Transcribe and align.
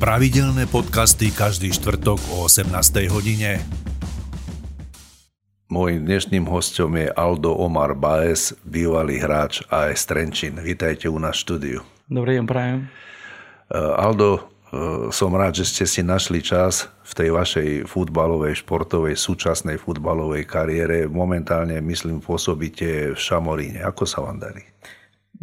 Pravidelné 0.00 0.64
podcasty 0.64 1.28
každý 1.28 1.76
štvrtok 1.76 2.16
o 2.32 2.48
18. 2.48 2.72
hodine. 3.12 3.60
Môjim 5.68 6.00
dnešným 6.08 6.48
hostom 6.48 6.96
je 6.96 7.12
Aldo 7.12 7.52
Omar 7.52 7.92
Baez, 7.92 8.56
bývalý 8.64 9.20
hráč 9.20 9.60
AS 9.68 10.08
Trenčín. 10.08 10.56
Vítajte 10.56 11.04
u 11.12 11.20
nás 11.20 11.36
štúdiu. 11.36 11.84
Dobrý 12.08 12.40
deň, 12.40 12.44
prajem. 12.48 12.88
Uh, 13.68 14.00
Aldo, 14.00 14.40
uh, 14.72 15.12
som 15.12 15.36
rád, 15.36 15.60
že 15.60 15.68
ste 15.68 15.84
si 15.84 16.00
našli 16.00 16.40
čas 16.40 16.88
v 17.04 17.12
tej 17.20 17.28
vašej 17.36 17.68
futbalovej, 17.84 18.64
športovej, 18.64 19.20
súčasnej 19.20 19.76
futbalovej 19.76 20.48
kariére. 20.48 21.12
Momentálne, 21.12 21.76
myslím, 21.84 22.24
pôsobíte 22.24 23.12
v 23.12 23.20
Šamoríne. 23.20 23.84
Ako 23.84 24.08
sa 24.08 24.24
vám 24.24 24.40
darí? 24.40 24.64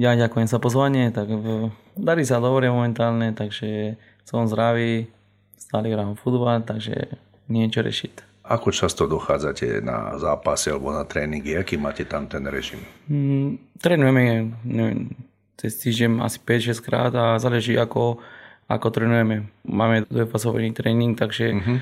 Ja 0.01 0.17
ďakujem 0.17 0.49
za 0.49 0.57
pozvanie, 0.57 1.13
tak 1.13 1.29
v, 1.29 1.69
darí 1.93 2.25
sa 2.25 2.41
dobre 2.41 2.73
momentálne, 2.73 3.37
takže 3.37 4.01
som 4.27 4.43
zdravý, 4.43 5.07
stále 5.55 5.87
hrám 5.87 6.19
futbal, 6.19 6.59
takže 6.67 7.15
niečo 7.47 7.79
rešiť. 7.79 8.43
Ako 8.47 8.71
často 8.71 9.07
dochádzate 9.07 9.83
na 9.83 10.15
zápasy 10.19 10.71
alebo 10.71 10.91
na 10.91 11.03
tréningy? 11.03 11.55
Aký 11.55 11.75
máte 11.75 12.07
tam 12.07 12.27
ten 12.31 12.47
režim? 12.47 12.79
Mm, 13.11 13.59
trénujeme 13.79 14.51
neviem, 14.63 15.11
cez 15.59 15.75
týždeň 15.83 16.23
asi 16.23 16.39
5-6 16.39 16.79
krát 16.79 17.11
a 17.11 17.35
záleží 17.43 17.75
ako, 17.75 18.23
ako 18.71 18.87
trénujeme. 18.91 19.51
Máme 19.67 20.07
dvojfasový 20.07 20.71
tréning, 20.71 21.19
takže 21.19 21.45
uh-huh. 21.51 21.67
e, 21.67 21.81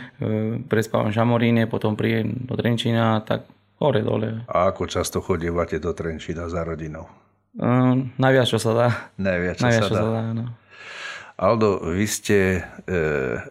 prespávam 0.65 1.13
Žamoríne, 1.13 1.69
potom 1.69 1.93
príjem 1.93 2.49
do 2.49 2.57
Trenčína, 2.57 3.21
tak 3.21 3.45
hore 3.77 4.01
dole. 4.01 4.47
A 4.49 4.73
ako 4.73 4.89
často 4.89 5.21
chodívate 5.21 5.77
do 5.77 5.93
Trenčína 5.93 6.49
za 6.49 6.65
rodinou? 6.65 7.05
E, 7.61 7.69
najviac, 8.17 8.49
čo 8.49 8.57
sa 8.57 8.71
dá. 8.73 8.87
Najviac, 9.21 9.61
čo 9.61 9.65
najviac, 9.69 9.81
sa 9.85 9.89
čo 9.91 9.93
dá. 9.93 10.01
sa 10.01 10.09
dá 10.09 10.23
no. 10.33 10.45
Aldo, 11.35 11.83
vy 11.83 12.07
ste 12.07 12.39
e, 12.55 12.97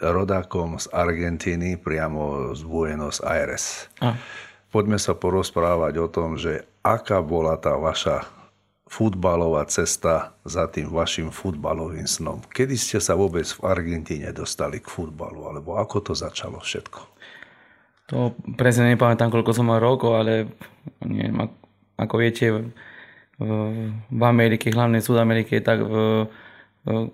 rodákom 0.00 0.80
z 0.80 0.88
Argentíny, 0.88 1.76
priamo 1.76 2.56
z 2.56 2.64
Buenos 2.64 3.20
Aires. 3.20 3.92
A. 4.00 4.16
Poďme 4.72 4.96
sa 4.96 5.12
porozprávať 5.12 6.00
o 6.00 6.08
tom, 6.08 6.40
že 6.40 6.64
aká 6.80 7.20
bola 7.20 7.60
tá 7.60 7.76
vaša 7.76 8.24
futbalová 8.88 9.68
cesta 9.68 10.32
za 10.48 10.64
tým 10.64 10.88
vašim 10.88 11.28
futbalovým 11.28 12.08
snom. 12.08 12.40
Kedy 12.48 12.72
ste 12.72 12.98
sa 13.04 13.20
vôbec 13.20 13.44
v 13.44 13.60
Argentíne 13.68 14.32
dostali 14.32 14.80
k 14.80 14.88
futbalu, 14.88 15.44
alebo 15.44 15.76
ako 15.76 16.08
to 16.08 16.12
začalo 16.16 16.64
všetko? 16.64 17.00
To 18.12 18.32
presne 18.56 18.96
nepamätám, 18.96 19.28
koľko 19.28 19.52
som 19.52 19.68
mal 19.68 19.80
rokov, 19.84 20.24
ale 20.24 20.56
neviem, 21.04 21.36
ako, 22.00 22.14
viete, 22.16 22.48
v, 22.48 22.64
v 24.08 24.22
Amerike, 24.24 24.72
hlavne 24.72 25.04
v 25.04 25.06
Sudamerike, 25.06 25.60
tak 25.60 25.84
v, 25.84 26.24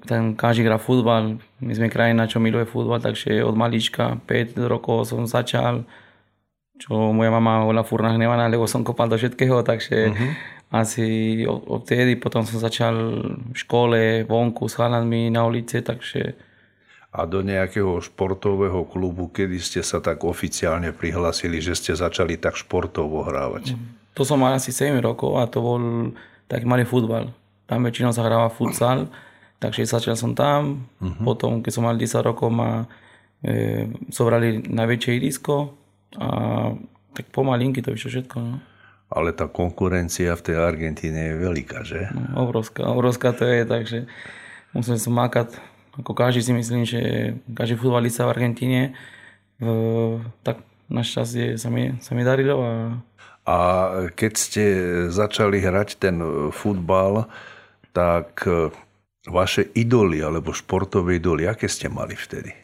ten 0.02 0.34
každý 0.34 0.66
hrá 0.66 0.82
futbal. 0.82 1.38
My 1.62 1.72
sme 1.72 1.86
krajina, 1.86 2.26
čo 2.26 2.42
miluje 2.42 2.66
futbal, 2.66 2.98
takže 2.98 3.38
od 3.46 3.54
malička, 3.54 4.18
5 4.26 4.58
rokov 4.66 5.14
som 5.14 5.22
začal, 5.30 5.86
čo 6.74 7.14
moja 7.14 7.30
mama 7.30 7.62
bola 7.62 7.86
furt 7.86 8.02
nahnevaná, 8.02 8.50
lebo 8.50 8.66
som 8.66 8.82
kopal 8.82 9.06
do 9.06 9.14
všetkého, 9.14 9.62
takže 9.62 10.10
uh-huh. 10.10 10.30
asi 10.74 11.06
odtedy 11.46 12.18
potom 12.18 12.42
som 12.42 12.58
začal 12.58 12.94
v 13.54 13.56
škole, 13.56 14.26
vonku 14.26 14.66
s 14.66 14.74
chalanmi 14.74 15.30
na 15.30 15.46
ulici, 15.46 15.78
takže... 15.86 16.34
A 17.10 17.26
do 17.26 17.42
nejakého 17.42 17.98
športového 18.02 18.86
klubu, 18.86 19.30
kedy 19.30 19.58
ste 19.58 19.82
sa 19.82 19.98
tak 19.98 20.22
oficiálne 20.22 20.94
prihlásili, 20.94 21.58
že 21.58 21.74
ste 21.74 21.92
začali 21.94 22.38
tak 22.38 22.54
športovo 22.58 23.26
hrávať? 23.26 23.74
To 24.14 24.22
som 24.26 24.42
mal 24.42 24.54
asi 24.54 24.74
7 24.74 24.98
rokov 24.98 25.38
a 25.38 25.46
to 25.46 25.62
bol 25.62 25.78
taký 26.50 26.66
malý 26.66 26.82
futbal. 26.86 27.30
Tam 27.70 27.86
väčšinou 27.86 28.10
sa 28.10 28.26
hráva 28.26 28.50
futsal. 28.50 29.06
Takže 29.60 29.84
začal 29.84 30.16
som 30.16 30.32
tam, 30.32 30.88
uh-huh. 31.04 31.20
potom 31.20 31.60
keď 31.60 31.72
som 31.76 31.84
mal 31.84 32.00
10 32.00 32.08
rokov 32.24 32.48
ma 32.48 32.88
e, 33.44 33.92
zobrali 34.08 34.64
na 34.72 34.88
väčšie 34.88 35.20
irisko 35.20 35.76
a 36.16 36.28
tak 37.12 37.28
pomalinky 37.28 37.84
to 37.84 37.92
vyšlo 37.92 38.08
všetko. 38.08 38.36
No. 38.40 38.56
Ale 39.12 39.36
tá 39.36 39.50
konkurencia 39.52 40.32
v 40.32 40.44
tej 40.48 40.56
Argentíne 40.56 41.34
je 41.34 41.44
veľká, 41.44 41.78
že? 41.84 42.08
No, 42.14 42.48
obrovská, 42.48 42.88
obrovská 42.88 43.36
to 43.36 43.44
je, 43.44 43.68
takže 43.68 43.98
musel 44.72 44.96
som 44.96 45.12
makať, 45.12 45.58
ako 46.00 46.12
každý 46.16 46.40
si 46.40 46.52
myslím, 46.56 46.82
že 46.88 47.34
každý 47.52 47.76
futbalista 47.76 48.24
v 48.24 48.32
Argentíne, 48.32 48.96
v, 49.60 50.24
tak 50.40 50.64
našťastie 50.88 51.60
sa 51.60 51.68
mi, 51.68 52.00
sa 52.00 52.16
mi 52.16 52.22
darilo. 52.24 52.64
A... 52.64 52.72
a 53.44 53.56
keď 54.14 54.32
ste 54.38 54.64
začali 55.10 55.58
hrať 55.58 56.00
ten 56.00 56.16
futbal, 56.54 57.26
tak 57.90 58.46
vaše 59.28 59.68
idoly 59.76 60.24
alebo 60.24 60.56
športové 60.56 61.20
idoly, 61.20 61.44
aké 61.44 61.68
ste 61.68 61.92
mali 61.92 62.16
vtedy? 62.16 62.56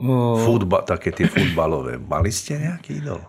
Uh, 0.00 0.40
Futba, 0.40 0.82
také 0.82 1.12
tie 1.12 1.28
futbalové. 1.28 2.00
Mali 2.00 2.32
ste 2.32 2.56
nejaký 2.58 3.04
idol? 3.04 3.20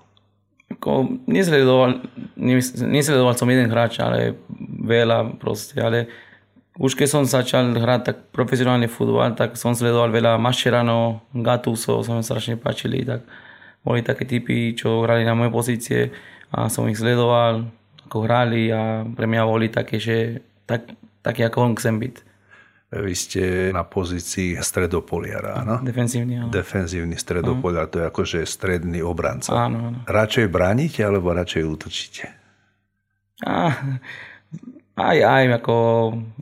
Ako, 0.66 1.22
nesledoval, 1.30 2.02
nesledoval 2.82 3.38
som 3.38 3.46
jeden 3.52 3.70
hráč, 3.70 4.02
ale 4.02 4.34
veľa 4.82 5.38
proste, 5.38 5.78
ale 5.78 6.10
už 6.82 6.98
keď 6.98 7.08
som 7.08 7.24
začal 7.24 7.72
hrať 7.72 8.02
tak 8.02 8.18
profesionálny 8.34 8.90
futbal, 8.90 9.38
tak 9.38 9.56
som 9.56 9.78
sledoval 9.78 10.10
veľa 10.10 10.42
Mascherano, 10.42 11.24
Gattuso, 11.32 12.02
sa 12.02 12.18
mi 12.18 12.26
strašne 12.26 12.58
páčili, 12.58 13.06
tak 13.06 13.24
boli 13.86 14.02
také 14.02 14.26
typy, 14.26 14.74
čo 14.74 15.06
hrali 15.06 15.22
na 15.22 15.38
moje 15.38 15.54
pozície 15.54 16.02
a 16.50 16.68
som 16.68 16.90
ich 16.90 16.98
sledoval, 16.98 17.70
ako 18.10 18.18
hrali 18.26 18.74
a 18.74 19.06
pre 19.06 19.30
mňa 19.30 19.44
boli 19.46 19.70
také, 19.70 20.02
že 20.02 20.42
tak, 20.66 20.98
také 21.22 21.46
ako 21.46 21.58
on 21.62 21.74
chcem 21.78 22.02
byť. 22.02 22.35
Vy 22.96 23.14
ste 23.16 23.42
na 23.76 23.84
pozícii 23.84 24.56
stredopoliara, 24.64 25.68
áno? 25.68 25.84
Defenzívny, 25.84 26.40
áno. 26.40 26.50
Defenzívny 26.52 27.20
stredopoliar, 27.20 27.92
to 27.92 28.00
je 28.00 28.06
akože 28.08 28.40
stredný 28.48 29.04
obranca. 29.04 29.52
Áno, 29.52 29.92
áno. 29.92 29.98
Radšej 30.08 30.48
bránite, 30.48 31.04
alebo 31.04 31.36
radšej 31.36 31.64
útočíte? 31.68 32.26
Á, 33.44 33.76
aj, 34.96 35.18
aj, 35.20 35.44
ako 35.60 35.76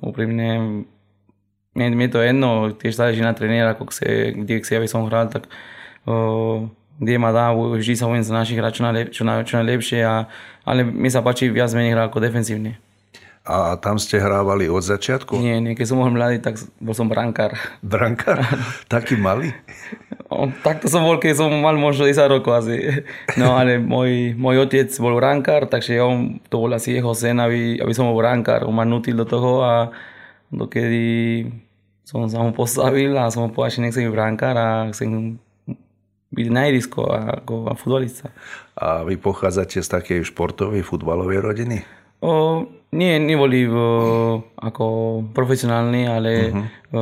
úprimne, 0.05 0.85
mne, 1.73 1.87
mne 1.97 2.07
to 2.13 2.21
jedno, 2.21 2.69
tiež 2.77 2.93
záleží 2.93 3.25
na 3.25 3.33
trénera, 3.33 3.73
ako 3.73 3.89
chce, 3.89 4.37
kde 4.37 4.61
chce, 4.61 4.77
aby 4.77 4.85
som 4.85 5.09
hral, 5.09 5.33
tak 5.33 5.49
o, 6.05 6.69
kde 7.01 7.17
ma 7.17 7.33
dá, 7.33 7.49
vždy 7.49 7.97
sa 7.97 8.05
budem 8.05 8.21
snažiť 8.21 8.61
hrať 8.61 8.73
čo, 8.77 8.83
najlep, 8.85 9.07
čo, 9.09 9.21
čo 9.25 9.53
najlepšie, 9.57 9.99
a, 10.05 10.29
ale 10.69 10.85
mi 10.85 11.09
sa 11.09 11.25
páči 11.25 11.49
viac 11.49 11.73
menej 11.73 11.97
hrať 11.97 12.05
ako 12.13 12.19
defenzívne. 12.21 12.77
A 13.43 13.75
tam 13.75 13.99
ste 13.99 14.23
hrávali 14.23 14.71
od 14.71 14.79
začiatku? 14.79 15.35
Nie, 15.35 15.59
nie, 15.59 15.75
keď 15.75 15.91
som 15.91 15.99
bol 15.99 16.07
mladý, 16.07 16.39
tak 16.39 16.63
bol 16.79 16.95
som 16.95 17.11
brankár. 17.11 17.59
Brankár? 17.83 18.39
Taký 18.87 19.19
malý? 19.19 19.51
O, 20.31 20.47
takto 20.63 20.87
som 20.87 21.03
bol, 21.03 21.19
keď 21.19 21.43
som 21.43 21.51
mal 21.51 21.75
možno 21.75 22.07
10 22.07 22.23
rokov 22.31 22.63
asi. 22.63 23.03
No 23.35 23.59
ale 23.59 23.83
môj, 23.83 24.39
môj 24.39 24.63
otec 24.63 24.87
bol 24.95 25.19
brankár, 25.19 25.67
takže 25.67 25.99
on, 25.99 26.39
to 26.47 26.55
bol 26.55 26.71
asi 26.71 26.95
jeho 26.95 27.11
sen, 27.11 27.35
aby, 27.43 27.83
aby 27.83 27.91
som 27.91 28.07
bol 28.07 28.15
brankár. 28.15 28.63
On 28.63 28.71
ma 28.71 28.87
nutil 28.87 29.19
do 29.19 29.27
toho 29.27 29.59
a 29.59 29.91
dokedy 30.47 31.43
som 32.07 32.23
sa 32.31 32.39
mu 32.39 32.55
postavil 32.55 33.11
a 33.19 33.27
som 33.27 33.43
mu 33.43 33.49
povedal, 33.51 33.75
že 33.75 33.83
nechcem 33.83 34.07
byť 34.07 34.15
brankár 34.15 34.55
a 34.55 34.87
chcem 34.95 35.35
byť 36.31 36.47
na 36.47 36.61
irisko 36.71 37.11
ako 37.11 37.75
futbolista. 37.75 38.31
A 38.79 39.03
vy 39.03 39.19
pochádzate 39.19 39.83
z 39.83 39.89
takej 39.91 40.19
športovej, 40.31 40.81
futbalovej 40.81 41.43
rodiny? 41.43 41.77
O, 42.23 42.63
nie, 42.93 43.17
neboli 43.17 43.65
o, 43.65 44.39
ako 44.61 44.85
profesionálni, 45.33 46.05
ale 46.05 46.31
uh-huh. 46.53 46.65
o, 46.93 46.99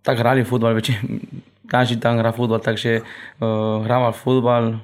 tak 0.00 0.24
hrali 0.24 0.48
futbal, 0.48 0.72
väčšie, 0.80 0.96
každý 1.72 2.00
tam 2.00 2.16
hrá 2.18 2.32
futbal, 2.32 2.64
takže 2.64 3.04
o, 3.38 3.84
hrával 3.84 4.16
futbal, 4.16 4.80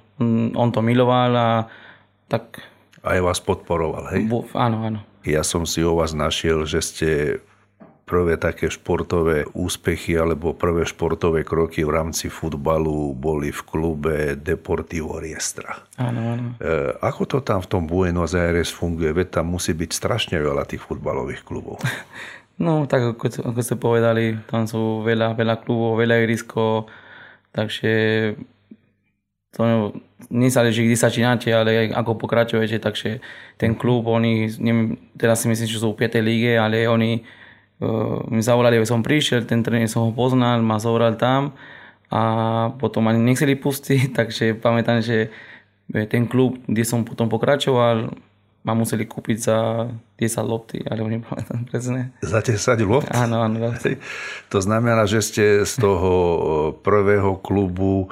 on 0.56 0.68
to 0.72 0.80
miloval 0.84 1.32
a 1.32 1.48
tak... 2.28 2.60
Aj 3.00 3.18
vás 3.22 3.40
podporoval, 3.40 4.12
hej? 4.16 4.28
Bu, 4.28 4.44
áno, 4.52 4.84
áno. 4.84 5.00
Ja 5.26 5.42
som 5.42 5.66
si 5.66 5.82
o 5.82 5.98
vás 5.98 6.14
našiel, 6.14 6.68
že 6.68 6.78
ste 6.84 7.08
prvé 8.06 8.38
také 8.38 8.70
športové 8.70 9.50
úspechy 9.50 10.14
alebo 10.14 10.54
prvé 10.54 10.86
športové 10.86 11.42
kroky 11.42 11.82
v 11.82 11.90
rámci 11.90 12.30
futbalu 12.30 13.10
boli 13.18 13.50
v 13.50 13.60
klube 13.66 14.16
Deportivo 14.38 15.18
Riestra. 15.18 15.82
Áno, 15.98 16.38
áno. 16.38 16.54
E, 16.62 16.94
ako 17.02 17.22
to 17.26 17.38
tam 17.42 17.58
v 17.58 17.68
tom 17.68 17.82
Buenos 17.90 18.38
Aires 18.38 18.70
funguje? 18.70 19.10
Veď 19.10 19.42
tam 19.42 19.50
musí 19.50 19.74
byť 19.74 19.90
strašne 19.90 20.38
veľa 20.38 20.70
tých 20.70 20.86
futbalových 20.86 21.42
klubov. 21.42 21.82
No, 22.56 22.88
tak 22.88 23.04
ako, 23.20 23.52
ako 23.52 23.60
ste 23.60 23.76
povedali, 23.76 24.40
tam 24.48 24.64
sú 24.64 25.04
veľa, 25.04 25.36
veľa 25.36 25.60
klubov, 25.60 26.00
veľa 26.00 26.24
irisko, 26.24 26.88
takže 27.52 27.92
to 29.52 29.92
nezáleží, 30.32 30.88
kde 30.88 30.96
začínate, 30.96 31.52
ale 31.52 31.92
ako 31.92 32.16
pokračujete, 32.16 32.80
takže 32.80 33.20
ten 33.60 33.76
klub, 33.76 34.08
oni, 34.08 34.48
neviem, 34.56 34.96
teraz 35.20 35.44
si 35.44 35.52
myslím, 35.52 35.68
že 35.68 35.84
sú 35.84 35.92
v 35.92 36.08
5. 36.08 36.16
líge, 36.24 36.56
ale 36.56 36.88
oni 36.88 37.20
uh, 37.80 38.22
mi 38.28 38.40
zavolali, 38.44 38.78
aby 38.80 38.88
som 38.88 39.04
prišiel, 39.04 39.44
ten 39.44 39.60
tréner 39.60 39.90
som 39.90 40.08
ho 40.08 40.12
poznal, 40.12 40.60
ma 40.62 40.80
zobral 40.80 41.16
tam 41.18 41.56
a 42.10 42.22
potom 42.78 43.10
ani 43.10 43.18
nechceli 43.18 43.58
pustiť, 43.58 44.12
takže 44.18 44.56
pamätám, 44.56 45.02
že 45.02 45.30
ten 45.86 46.26
klub, 46.26 46.58
kde 46.66 46.82
som 46.82 47.06
potom 47.06 47.30
pokračoval, 47.30 48.10
ma 48.66 48.74
museli 48.74 49.06
kúpiť 49.06 49.36
za 49.38 49.86
10 50.18 50.42
lopty, 50.42 50.82
ale 50.82 51.06
nepamätám 51.06 51.62
presne. 51.70 52.10
Za 52.18 52.42
10 52.42 52.58
lopt? 52.82 53.10
Áno, 53.14 53.46
áno. 53.46 53.70
Lopty. 53.70 53.94
To 54.52 54.58
znamená, 54.58 55.06
že 55.06 55.22
ste 55.22 55.44
z 55.62 55.72
toho 55.78 56.12
prvého 56.82 57.38
klubu 57.38 58.10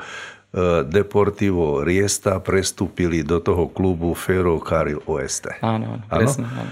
Deportivo 0.86 1.82
Riesta 1.82 2.38
prestúpili 2.38 3.26
do 3.26 3.42
toho 3.42 3.66
klubu 3.66 4.14
Ferro 4.14 4.62
Carril 4.62 5.02
Oeste. 5.10 5.58
Áno, 5.58 5.98
áno, 5.98 6.04
presne. 6.06 6.46
Áno? 6.46 6.70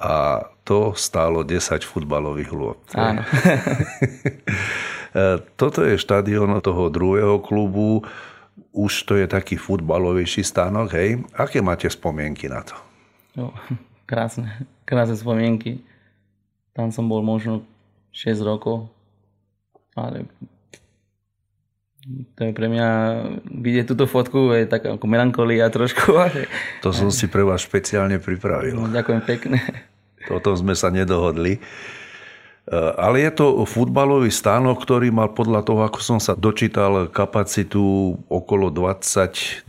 A 0.00 0.48
to 0.64 0.96
stálo 0.96 1.44
10 1.44 1.84
futbalových 1.84 2.50
lôd. 2.56 2.80
Áno. 2.96 3.20
Toto 5.60 5.84
je 5.84 6.00
štadión 6.00 6.56
toho 6.64 6.88
druhého 6.88 7.36
klubu. 7.42 8.06
Už 8.70 9.02
to 9.04 9.18
je 9.18 9.26
taký 9.26 9.58
futbalovejší 9.58 10.46
stánok, 10.46 10.94
hej? 10.94 11.20
Aké 11.34 11.58
máte 11.60 11.90
spomienky 11.90 12.48
na 12.48 12.62
to? 12.62 12.78
No, 13.34 13.50
krásne, 14.06 14.62
krásne 14.86 15.18
spomienky. 15.18 15.82
Tam 16.72 16.94
som 16.94 17.10
bol 17.10 17.20
možno 17.20 17.66
6 18.14 18.40
rokov, 18.46 18.86
ale 19.98 20.30
to 22.38 22.48
je 22.48 22.52
pre 22.56 22.72
mňa, 22.72 22.88
vidieť 23.44 23.84
túto 23.84 24.08
fotku 24.08 24.56
je 24.56 24.64
tak 24.64 24.88
ako 24.88 25.04
melancholia 25.04 25.68
trošku. 25.68 26.16
Ale... 26.16 26.48
To 26.80 26.94
som 26.94 27.12
si 27.12 27.28
pre 27.28 27.44
vás 27.44 27.60
špeciálne 27.66 28.16
pripravil. 28.16 28.78
No, 28.78 28.88
ďakujem 28.88 29.20
pekne. 29.26 29.58
O 30.28 30.36
tom 30.42 30.52
sme 30.58 30.76
sa 30.76 30.92
nedohodli. 30.92 31.56
E, 31.56 31.60
ale 33.00 33.24
je 33.24 33.32
to 33.32 33.64
futbalový 33.64 34.28
stánok, 34.28 34.84
ktorý 34.84 35.08
mal 35.08 35.32
podľa 35.32 35.64
toho, 35.64 35.80
ako 35.86 35.98
som 36.04 36.18
sa 36.20 36.36
dočítal, 36.36 37.08
kapacitu 37.08 38.12
okolo 38.28 38.68
20-24 38.68 39.64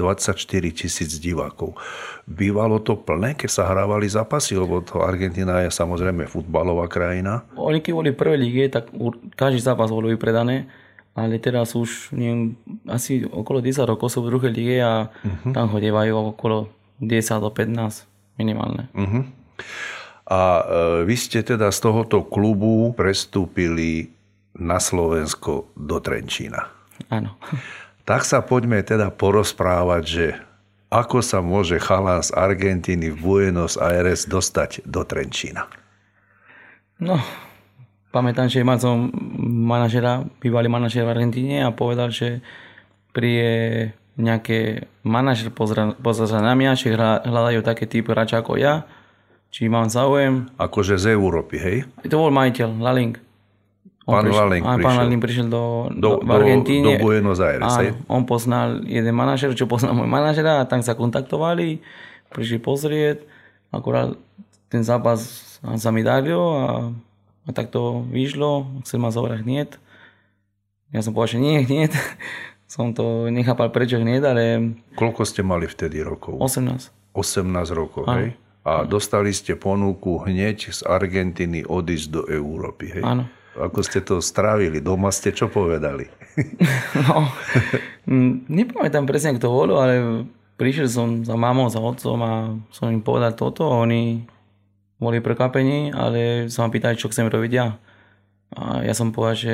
tisíc 0.75 1.15
divákov. 1.23 1.79
Bývalo 2.27 2.83
to 2.83 2.99
plné, 2.99 3.39
keď 3.39 3.49
sa 3.49 3.63
hrávali 3.71 4.11
zápasy, 4.11 4.59
lebo 4.59 4.83
to 4.83 4.99
Argentina 4.99 5.63
je 5.63 5.71
samozrejme 5.71 6.27
futbalová 6.27 6.91
krajina. 6.91 7.47
Oni 7.55 7.79
keď 7.79 7.93
boli 7.95 8.09
v 8.11 8.19
prvej 8.19 8.39
lige, 8.39 8.63
tak 8.67 8.91
každý 9.39 9.63
zápas 9.63 9.87
bol 9.87 10.03
vypredané 10.03 10.67
ale 11.11 11.43
teraz 11.43 11.75
už 11.75 12.15
neviem, 12.15 12.55
asi 12.87 13.27
okolo 13.27 13.59
10 13.59 13.83
rokov 13.83 14.15
sú 14.15 14.23
v 14.23 14.31
druhej 14.31 14.51
lige 14.51 14.77
a 14.79 15.11
uh-huh. 15.11 15.51
tam 15.51 15.67
chodievajú 15.67 16.35
okolo 16.35 16.71
10 17.03 17.43
do 17.43 17.51
15 17.51 18.07
minimálne. 18.39 18.87
Uh-huh. 18.95 19.27
A 20.31 20.39
e, 20.39 20.63
vy 21.03 21.15
ste 21.19 21.43
teda 21.43 21.67
z 21.75 21.79
tohoto 21.83 22.23
klubu 22.23 22.95
prestúpili 22.95 24.15
na 24.55 24.79
Slovensko 24.79 25.75
do 25.75 25.99
Trenčína. 25.99 26.71
Áno. 27.11 27.35
Tak 28.07 28.23
sa 28.23 28.39
poďme 28.39 28.79
teda 28.79 29.11
porozprávať, 29.11 30.03
že 30.07 30.27
ako 30.91 31.19
sa 31.23 31.39
môže 31.43 31.79
chalán 31.79 32.23
z 32.23 32.31
Argentíny 32.35 33.11
v 33.11 33.19
Buenos 33.19 33.75
Aires 33.75 34.27
dostať 34.27 34.87
do 34.87 35.03
Trenčína? 35.07 35.67
No, 36.99 37.19
pamätám, 38.11 38.51
že 38.51 38.63
mal 38.63 38.79
som 38.79 39.11
manažera, 39.67 40.27
bývalý 40.43 40.67
manažer 40.67 41.07
v 41.07 41.15
Argentíne 41.15 41.63
a 41.63 41.75
povedal, 41.75 42.11
že 42.11 42.43
príde 43.15 43.91
nejaké 44.19 44.87
manažer 45.07 45.51
pozrieť 45.51 46.43
na 46.43 46.53
mňa, 46.55 46.71
že 46.75 46.95
hľadajú 47.23 47.59
také 47.63 47.87
typy 47.87 48.11
hráča 48.11 48.43
ako 48.43 48.59
ja, 48.59 48.83
či 49.51 49.67
mám 49.67 49.91
záujem. 49.91 50.49
Akože 50.55 50.97
z 50.97 51.13
Európy, 51.13 51.55
hej? 51.59 51.77
To 52.07 52.25
bol 52.25 52.31
majiteľ, 52.31 52.79
Laling. 52.79 53.19
On 54.09 54.17
pán 54.17 54.25
prišiel, 54.25 54.41
Laling 54.41 54.63
prišiel. 54.65 54.85
Pán 54.87 54.97
Laling 54.97 55.21
prišiel 55.21 55.47
do, 55.51 55.63
do, 55.93 56.09
do, 56.23 56.31
Argentíne. 56.31 56.97
Do 56.97 57.03
Buenos 57.03 57.37
Aires, 57.43 57.75
hej? 57.77 57.93
On 58.09 58.25
poznal 58.25 58.81
jeden 58.87 59.13
manažer, 59.13 59.53
čo 59.53 59.69
poznal 59.69 59.93
môj 59.93 60.09
manažera 60.09 60.63
a 60.63 60.67
tam 60.67 60.81
sa 60.81 60.97
kontaktovali, 60.97 61.83
prišli 62.33 62.57
pozrieť, 62.63 63.21
akorát 63.69 64.17
ten 64.71 64.81
zápas 64.81 65.19
sa 65.61 65.91
mi 65.93 66.01
daril 66.01 66.39
a 66.39 66.89
a 67.47 67.49
tak 67.49 67.73
to 67.73 68.05
vyšlo, 68.05 68.69
chcel 68.85 69.01
ma 69.01 69.09
zobrať 69.09 69.41
hneď. 69.41 69.69
Ja 70.93 71.01
som 71.01 71.15
povedal, 71.15 71.39
že 71.39 71.39
nie, 71.41 71.57
hneď. 71.65 71.91
som 72.71 72.93
to 72.93 73.27
nechápal 73.27 73.73
prečo 73.73 73.97
hneď, 73.97 74.21
ale... 74.23 74.43
Koľko 74.95 75.25
ste 75.25 75.41
mali 75.41 75.65
vtedy 75.65 76.05
rokov? 76.05 76.37
18. 76.37 76.93
18 77.11 77.51
rokov, 77.75 78.07
Áno. 78.07 78.29
hej? 78.29 78.29
A 78.61 78.85
dostali 78.85 79.33
ste 79.33 79.57
ponuku 79.57 80.21
hneď 80.21 80.69
z 80.69 80.81
Argentíny 80.85 81.65
odísť 81.65 82.07
do 82.13 82.21
Európy, 82.29 82.93
hej? 82.93 83.03
Áno. 83.03 83.25
Ako 83.57 83.83
ste 83.83 83.99
to 83.99 84.23
strávili? 84.23 84.79
Doma 84.79 85.11
ste 85.11 85.33
čo 85.35 85.51
povedali? 85.51 86.07
no, 87.03 87.27
nepamätám 88.47 89.03
presne, 89.03 89.35
kto 89.35 89.51
bolo, 89.51 89.81
ale 89.81 90.23
prišiel 90.55 90.87
som 90.87 91.07
za 91.25 91.35
mamou, 91.35 91.67
za 91.67 91.81
otcom 91.81 92.19
a 92.21 92.33
som 92.69 92.93
im 92.93 93.01
povedal 93.03 93.33
toto 93.35 93.65
oni 93.65 94.23
boli 95.01 95.17
prekvapení, 95.17 95.89
ale 95.91 96.45
sa 96.47 96.61
ma 96.63 96.69
pýtali, 96.69 96.93
čo 96.95 97.09
chcem 97.09 97.25
robiť 97.25 97.51
ja. 97.51 97.81
A 98.53 98.85
ja 98.85 98.93
som 98.93 99.09
povedal, 99.09 99.35
že, 99.35 99.53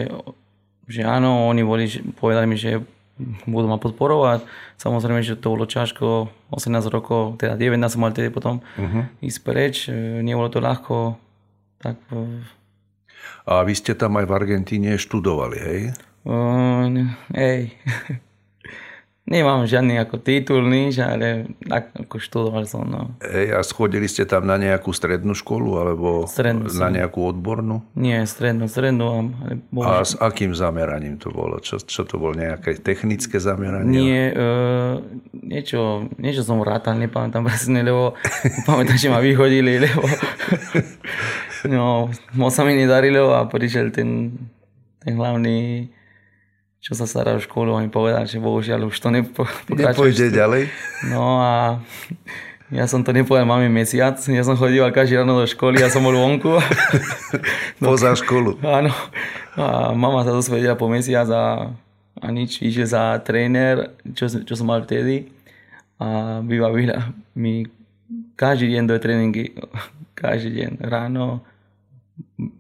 že 0.86 1.02
áno, 1.08 1.48
oni 1.48 1.64
boli, 1.64 1.88
povedali 2.20 2.46
mi, 2.46 2.60
že 2.60 2.84
budú 3.50 3.68
ma 3.70 3.82
podporovať. 3.82 4.46
Samozrejme, 4.78 5.26
že 5.26 5.38
to 5.38 5.58
bolo 5.58 5.66
ťažko, 5.66 6.30
18 6.54 6.94
rokov, 6.94 7.42
teda 7.42 7.58
19 7.58 7.82
som 7.90 8.02
mal 8.06 8.14
tedy 8.14 8.30
potom 8.30 8.62
uh-huh. 8.78 9.10
ísť 9.20 9.40
preč, 9.42 9.76
e, 9.90 10.22
nebolo 10.22 10.48
to 10.54 10.62
ľahko. 10.62 11.18
Tak, 11.82 11.98
e, 12.14 12.46
a 13.48 13.64
vy 13.64 13.74
ste 13.74 13.96
tam 13.96 14.20
aj 14.20 14.26
v 14.28 14.36
Argentíne 14.36 14.92
študovali, 15.00 15.58
hej? 15.58 15.82
Uh, 16.28 17.08
hej. 17.32 17.72
Nemám 19.28 19.68
žiadny 19.68 20.00
ako 20.00 20.24
titul, 20.24 20.64
nič, 20.64 21.04
ale 21.04 21.52
ako 21.68 22.16
študoval 22.16 22.64
som. 22.64 22.88
No. 22.88 23.12
Ej, 23.20 23.52
a 23.52 23.60
schodili 23.60 24.08
ste 24.08 24.24
tam 24.24 24.48
na 24.48 24.56
nejakú 24.56 24.96
strednú 24.96 25.36
školu, 25.36 25.84
alebo 25.84 26.24
strednú, 26.32 26.72
na 26.72 26.88
nejakú 26.88 27.28
odbornú? 27.28 27.84
Nie, 27.92 28.24
strednú, 28.24 28.72
strednú. 28.72 29.36
Ale 29.44 29.60
bol... 29.68 29.84
A 29.84 30.08
s 30.08 30.16
akým 30.16 30.56
zameraním 30.56 31.20
to 31.20 31.28
bolo? 31.36 31.60
Čo, 31.60 31.84
čo 31.84 32.08
to 32.08 32.16
bolo? 32.16 32.40
Nejaké 32.40 32.80
technické 32.80 33.44
zameranie? 33.44 34.00
Nie, 34.00 34.24
uh, 34.32 35.04
niečo, 35.36 36.08
niečo 36.16 36.48
som 36.48 36.64
rátal, 36.64 36.96
nepamätám 36.96 37.44
presne, 37.44 37.84
lebo 37.84 38.16
pamätám, 38.70 38.96
že 38.96 39.12
ma 39.12 39.20
vyhodili, 39.20 39.76
lebo 39.84 40.08
no, 41.76 42.08
moc 42.32 42.56
sa 42.56 42.64
mi 42.64 42.80
nedarilo 42.80 43.36
a 43.36 43.44
prišiel 43.44 43.92
ten, 43.92 44.40
ten 45.04 45.20
hlavný 45.20 45.92
čo 46.88 46.96
sa 46.96 47.04
stará 47.04 47.36
o 47.36 47.44
školu 47.44 47.76
a 47.76 47.84
mi 47.84 47.92
povedal, 47.92 48.24
že 48.24 48.40
bohužiaľ 48.40 48.88
už 48.88 48.96
to 48.96 49.12
nepo, 49.12 49.44
nepôjde 49.68 50.32
ďalej. 50.32 50.72
No 51.12 51.44
a 51.44 51.84
ja 52.72 52.88
som 52.88 53.04
to 53.04 53.12
nepovedal 53.12 53.44
máme 53.44 53.68
mesiac. 53.68 54.16
Ja 54.24 54.44
som 54.48 54.56
chodíval 54.56 54.96
každý 54.96 55.20
ráno 55.20 55.36
do 55.36 55.44
školy, 55.44 55.84
ja 55.84 55.92
som 55.92 56.08
bol 56.08 56.16
vonku. 56.16 56.64
Poza 57.84 58.16
školu. 58.16 58.64
Áno. 58.64 58.96
A 59.60 59.92
mama 59.92 60.24
sa 60.24 60.32
dosvedela 60.32 60.80
po 60.80 60.88
mesiac 60.88 61.28
a, 61.28 61.76
a 62.24 62.28
nič, 62.32 62.64
išiel 62.64 62.88
za 62.88 63.20
tréner, 63.20 63.92
čo, 64.16 64.32
čo 64.32 64.54
som 64.56 64.72
mal 64.72 64.88
vtedy. 64.88 65.28
A 66.00 66.40
vybavila 66.40 67.12
mi 67.36 67.68
každý 68.40 68.80
deň 68.80 68.84
do 68.88 68.96
tréningy. 68.96 69.60
Každý 70.16 70.56
deň. 70.56 70.72
Ráno, 70.88 71.44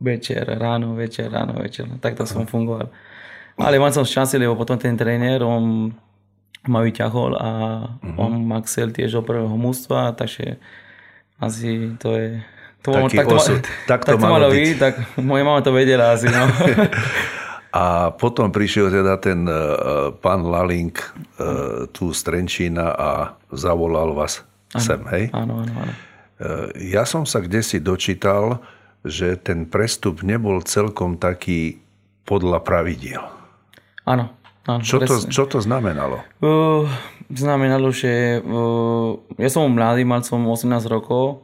večer, 0.04 0.44
ráno, 0.52 1.00
večer, 1.00 1.32
ráno, 1.32 1.64
večer. 1.64 1.88
Takto 2.04 2.28
som 2.28 2.44
fungoval. 2.44 2.92
Ale 3.58 3.82
mal 3.82 3.90
som 3.90 4.06
šťastie, 4.06 4.38
lebo 4.38 4.54
potom 4.54 4.78
ten 4.78 4.94
tréner, 4.94 5.42
on 5.42 5.90
ma 6.70 6.84
vyťahol 6.84 7.34
a 7.40 7.50
uh-huh. 7.90 8.22
on 8.22 8.44
ma 8.46 8.62
chcel 8.62 8.94
tiež 8.94 9.18
do 9.18 9.22
prvého 9.26 9.56
mústva, 9.58 10.14
takže 10.14 10.62
asi 11.42 11.96
to 11.98 12.14
je... 12.14 12.30
To 12.86 12.94
Taký 12.94 13.18
tak 13.20 13.28
to, 13.28 13.36
osud. 13.36 13.64
Tak 13.90 14.02
to, 14.06 14.14
tak 14.14 14.16
to 14.16 14.24
malo 14.24 14.48
byť. 14.48 14.78
Tak 14.80 14.94
moja 15.20 15.44
mama 15.44 15.60
to 15.60 15.76
vedela 15.76 16.16
asi. 16.16 16.30
No. 16.30 16.46
a 17.82 18.16
potom 18.16 18.48
prišiel 18.48 18.88
teda 18.94 19.20
ten 19.20 19.44
uh, 19.44 20.14
pán 20.16 20.48
Lalink 20.48 21.04
uh, 21.04 21.90
tu 21.92 22.16
z 22.16 22.20
Trenčína 22.24 22.96
a 22.96 23.10
zavolal 23.52 24.16
vás 24.16 24.46
ano, 24.72 24.80
sem, 24.80 25.02
hej? 25.12 25.24
Áno, 25.36 25.68
áno, 25.68 25.74
áno. 25.74 25.94
Uh, 26.38 26.72
ja 26.80 27.04
som 27.04 27.28
sa 27.28 27.44
kde 27.44 27.60
si 27.60 27.82
dočítal, 27.84 28.64
že 29.04 29.36
ten 29.36 29.68
prestup 29.68 30.24
nebol 30.24 30.64
celkom 30.64 31.20
taký 31.20 31.82
podľa 32.24 32.64
pravidiel. 32.64 33.37
Áno. 34.08 34.32
áno 34.64 34.82
čo, 34.82 35.04
to, 35.04 35.28
čo 35.28 35.44
to 35.52 35.60
znamenalo? 35.60 36.24
Uh, 36.40 36.88
znamenalo, 37.28 37.92
že 37.92 38.40
uh, 38.40 39.20
ja 39.36 39.50
som 39.52 39.68
mladý, 39.68 40.08
mal 40.08 40.24
som 40.24 40.40
18 40.48 40.88
rokov, 40.88 41.44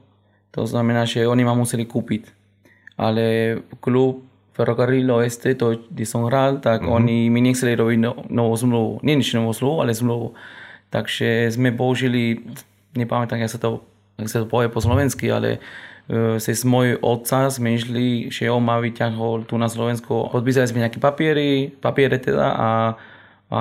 to 0.55 0.63
znamená, 0.63 1.03
že 1.03 1.27
oni 1.27 1.43
ma 1.43 1.51
museli 1.51 1.83
kúpiť. 1.83 2.31
Ale 2.95 3.57
klub 3.83 4.23
Ferrocarril 4.53 5.09
Oeste, 5.09 5.57
to, 5.57 5.81
kde 5.89 6.05
som 6.05 6.29
hral, 6.29 6.61
tak 6.61 6.85
uh-huh. 6.85 6.93
oni 7.01 7.27
mi 7.33 7.41
nechceli 7.41 7.73
robiť 7.73 7.99
no, 7.99 8.13
novú 8.29 8.53
zmluvu. 8.53 8.93
Nie 9.01 9.17
nič 9.17 9.33
novú 9.33 9.49
zmluvu, 9.49 9.77
ale 9.81 9.97
zmluvu. 9.97 10.37
Takže 10.93 11.49
sme 11.49 11.73
použili, 11.73 12.45
nepamätám, 12.93 13.41
jak 13.41 13.49
sa 13.49 13.57
to, 13.57 13.81
jak 14.21 14.29
sa 14.29 14.45
to 14.45 14.47
povie 14.47 14.69
po 14.69 14.77
slovensky, 14.77 15.25
ale 15.33 15.57
cez 16.11 16.67
môj 16.67 16.99
otca 16.99 17.47
sme 17.47 17.79
išli, 17.79 18.27
že 18.27 18.51
on 18.51 18.63
ma 18.63 18.77
vyťahol 18.83 19.47
tu 19.47 19.55
na 19.55 19.71
Slovensku. 19.71 20.27
Podpísali 20.29 20.67
sme 20.67 20.83
nejaké 20.83 20.99
papiery, 20.99 21.71
papiere 21.71 22.19
teda 22.19 22.47
a, 22.51 22.69
a 23.47 23.59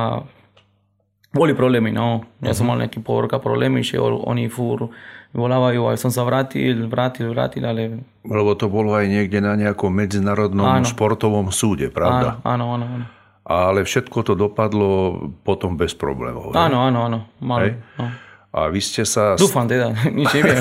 boli 1.33 1.57
problémy, 1.57 1.95
no. 1.95 2.27
Ja 2.45 2.53
som 2.53 2.69
mal 2.69 2.83
nejaký 2.83 3.01
pol 3.01 3.25
roka 3.25 3.41
problémy, 3.41 3.81
že 3.81 3.97
oni 4.03 4.53
fúr 4.53 4.93
volávajú, 5.33 5.89
aj 5.89 5.97
som 5.97 6.13
sa 6.13 6.29
vrátil, 6.29 6.85
vrátil, 6.93 7.33
vrátil, 7.33 7.65
ale... 7.65 8.05
Lebo 8.21 8.53
to 8.53 8.69
bolo 8.69 8.93
aj 8.93 9.09
niekde 9.09 9.41
na 9.41 9.57
nejakom 9.57 9.89
medzinárodnom 9.89 10.69
áno. 10.69 10.85
športovom 10.85 11.49
súde, 11.49 11.89
pravda? 11.89 12.45
Áno, 12.45 12.77
áno, 12.77 12.85
áno. 12.85 13.07
Ale 13.43 13.83
všetko 13.83 14.19
to 14.29 14.37
dopadlo 14.37 15.19
potom 15.43 15.75
bez 15.75 15.97
problémov. 15.97 16.53
Áno, 16.53 16.85
áno, 16.85 16.99
áno. 17.09 17.19
Mali, 17.41 17.75
no. 17.97 18.07
A 18.53 18.69
vy 18.69 18.85
ste 18.85 19.09
sa... 19.09 19.33
Dúfam 19.41 19.65
teda, 19.65 19.97
nič 20.13 20.29
neviem. 20.37 20.61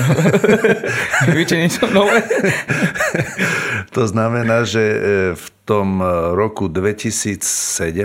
Víte 1.36 1.60
niečo 1.60 1.84
nové? 1.92 2.24
to 3.92 4.08
znamená, 4.08 4.64
že 4.64 4.80
e, 4.80 4.98
v 5.36 5.46
tom 5.68 6.00
e, 6.00 6.32
roku 6.32 6.72
2007, 6.72 7.44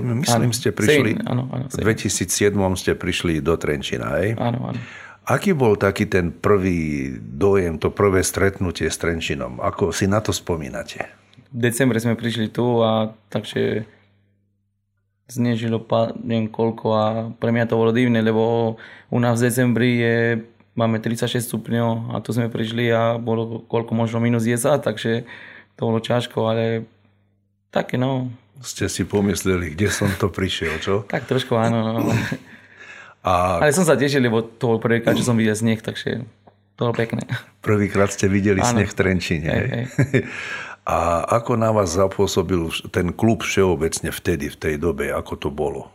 myslím, 0.04 0.52
ano, 0.52 0.52
ste 0.52 0.76
prišli... 0.76 1.24
7, 1.24 1.32
áno, 1.32 1.48
áno, 1.48 1.66
2007 1.72 2.52
ste 2.76 2.92
prišli 3.00 3.40
do 3.40 3.56
Trenčina, 3.56 4.20
hej? 4.20 4.36
Áno, 4.36 4.76
áno. 4.76 4.80
Aký 5.28 5.56
bol 5.56 5.80
taký 5.80 6.08
ten 6.08 6.36
prvý 6.36 7.12
dojem, 7.20 7.80
to 7.80 7.88
prvé 7.88 8.28
stretnutie 8.28 8.92
s 8.92 9.00
Trenčinom? 9.00 9.64
Ako 9.64 9.96
si 9.96 10.08
na 10.08 10.20
to 10.20 10.36
spomínate? 10.36 11.08
V 11.52 11.64
decembri 11.64 12.04
sme 12.04 12.20
prišli 12.20 12.52
tu 12.52 12.84
a 12.84 13.12
takže 13.32 13.88
znežilo 15.28 15.84
neviem 16.24 16.48
koľko 16.48 16.86
a 16.96 17.06
pre 17.36 17.52
mňa 17.52 17.68
to 17.68 17.76
bolo 17.76 17.92
divné, 17.92 18.24
lebo 18.24 18.76
u 19.12 19.20
nás 19.20 19.40
v 19.40 19.52
decembri 19.52 20.00
je, 20.00 20.16
máme 20.80 21.04
36 21.04 21.44
stupňov 21.44 22.16
a 22.16 22.24
tu 22.24 22.32
sme 22.32 22.48
prišli 22.48 22.88
a 22.96 23.20
bolo 23.20 23.68
koľko 23.68 23.92
možno 23.92 24.24
minus 24.24 24.48
10, 24.48 24.80
takže 24.80 25.28
to 25.76 25.82
bolo 25.84 26.00
ťažko, 26.00 26.40
ale 26.48 26.88
také 27.70 28.00
no. 28.00 28.32
Ste 28.64 28.90
si 28.90 29.04
pomysleli, 29.04 29.76
kde 29.76 29.92
som 29.92 30.10
to 30.16 30.32
prišiel, 30.32 30.80
čo? 30.80 31.04
tak 31.12 31.28
trošku 31.28 31.54
áno. 31.60 32.02
No. 32.02 32.14
A... 33.28 33.60
Ale 33.60 33.76
som 33.76 33.84
sa 33.84 34.00
tešil, 34.00 34.24
lebo 34.24 34.40
to 34.42 34.76
bol 34.76 34.80
prvýkrát, 34.80 35.14
čo 35.14 35.28
som 35.28 35.36
videl 35.36 35.54
sneh, 35.54 35.84
takže 35.84 36.24
to 36.80 36.80
bolo 36.88 36.96
pekné. 36.96 37.28
Prvýkrát 37.60 38.08
ste 38.14 38.32
videli 38.32 38.64
ano. 38.64 38.80
sneh 38.80 38.88
v 38.88 38.96
Trenčine. 38.96 39.50
Hej, 39.52 39.68
hej. 39.68 39.86
A 40.88 41.28
ako 41.28 41.60
na 41.60 41.76
vás 41.76 42.00
zapôsobil 42.00 42.72
ten 42.96 43.12
klub 43.12 43.44
všeobecne 43.44 44.08
vtedy, 44.08 44.48
v 44.48 44.56
tej 44.56 44.76
dobe, 44.80 45.12
ako 45.12 45.36
to 45.36 45.50
bolo? 45.52 45.92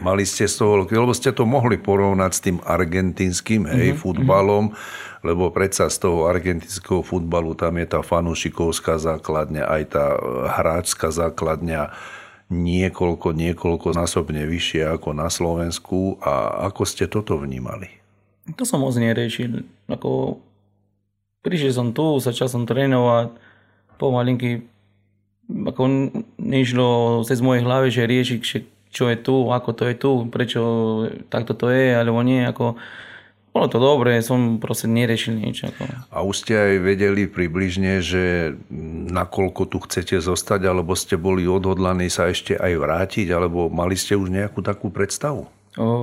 Mali 0.00 0.24
ste 0.24 0.48
z 0.48 0.64
toho, 0.64 0.88
lebo 0.88 1.12
ste 1.12 1.30
to 1.30 1.44
mohli 1.44 1.76
porovnať 1.76 2.32
s 2.32 2.40
tým 2.40 2.58
argentínskym, 2.64 3.68
hej, 3.68 3.92
mm-hmm. 3.92 4.00
futbalom, 4.00 4.72
lebo 5.20 5.52
predsa 5.52 5.92
z 5.92 6.08
toho 6.08 6.26
argentínskeho 6.26 7.04
futbalu 7.04 7.52
tam 7.52 7.76
je 7.76 7.86
tá 7.86 8.00
fanúšikovská 8.00 8.96
základňa, 8.96 9.62
aj 9.68 9.82
tá 9.92 10.06
e, 10.16 10.18
hráčská 10.50 11.12
základňa 11.12 11.94
niekoľko, 12.48 13.28
niekoľko 13.36 13.88
násobne 13.92 14.48
vyššie 14.48 14.88
ako 14.88 15.14
na 15.14 15.28
Slovensku. 15.28 16.18
A 16.24 16.64
ako 16.72 16.82
ste 16.88 17.06
toto 17.06 17.36
vnímali? 17.38 17.92
To 18.56 18.64
som 18.66 18.82
moc 18.82 18.96
neriešil. 18.96 19.62
Ako, 19.88 20.40
prišiel 21.44 21.72
som 21.76 21.88
tu, 21.92 22.18
začal 22.20 22.50
som 22.50 22.66
trénovať, 22.66 23.53
pomalinky 24.00 24.66
ako 25.48 25.82
nešlo 26.40 27.20
cez 27.28 27.44
moje 27.44 27.60
hlavy, 27.60 27.88
že 27.92 28.08
riešiť, 28.08 28.40
čo 28.94 29.04
je 29.10 29.16
tu, 29.18 29.52
ako 29.52 29.70
to 29.76 29.84
je 29.90 29.94
tu, 29.98 30.10
prečo 30.30 30.60
takto 31.28 31.52
to 31.52 31.68
je, 31.68 31.92
alebo 31.92 32.24
nie, 32.24 32.40
ako 32.46 32.78
bolo 33.54 33.70
to 33.70 33.78
dobré, 33.78 34.18
som 34.18 34.58
proste 34.58 34.90
neriešil 34.90 35.38
nič. 35.38 35.70
Ako. 35.70 35.86
A 36.10 36.26
už 36.26 36.42
ste 36.42 36.58
aj 36.58 36.74
vedeli 36.82 37.30
približne, 37.30 38.02
že 38.02 38.56
nakoľko 39.14 39.62
tu 39.70 39.78
chcete 39.78 40.18
zostať, 40.18 40.66
alebo 40.66 40.98
ste 40.98 41.14
boli 41.14 41.46
odhodlaní 41.46 42.10
sa 42.10 42.34
ešte 42.34 42.58
aj 42.58 42.72
vrátiť, 42.74 43.30
alebo 43.30 43.70
mali 43.70 43.94
ste 43.94 44.18
už 44.18 44.34
nejakú 44.34 44.58
takú 44.58 44.90
predstavu? 44.90 45.46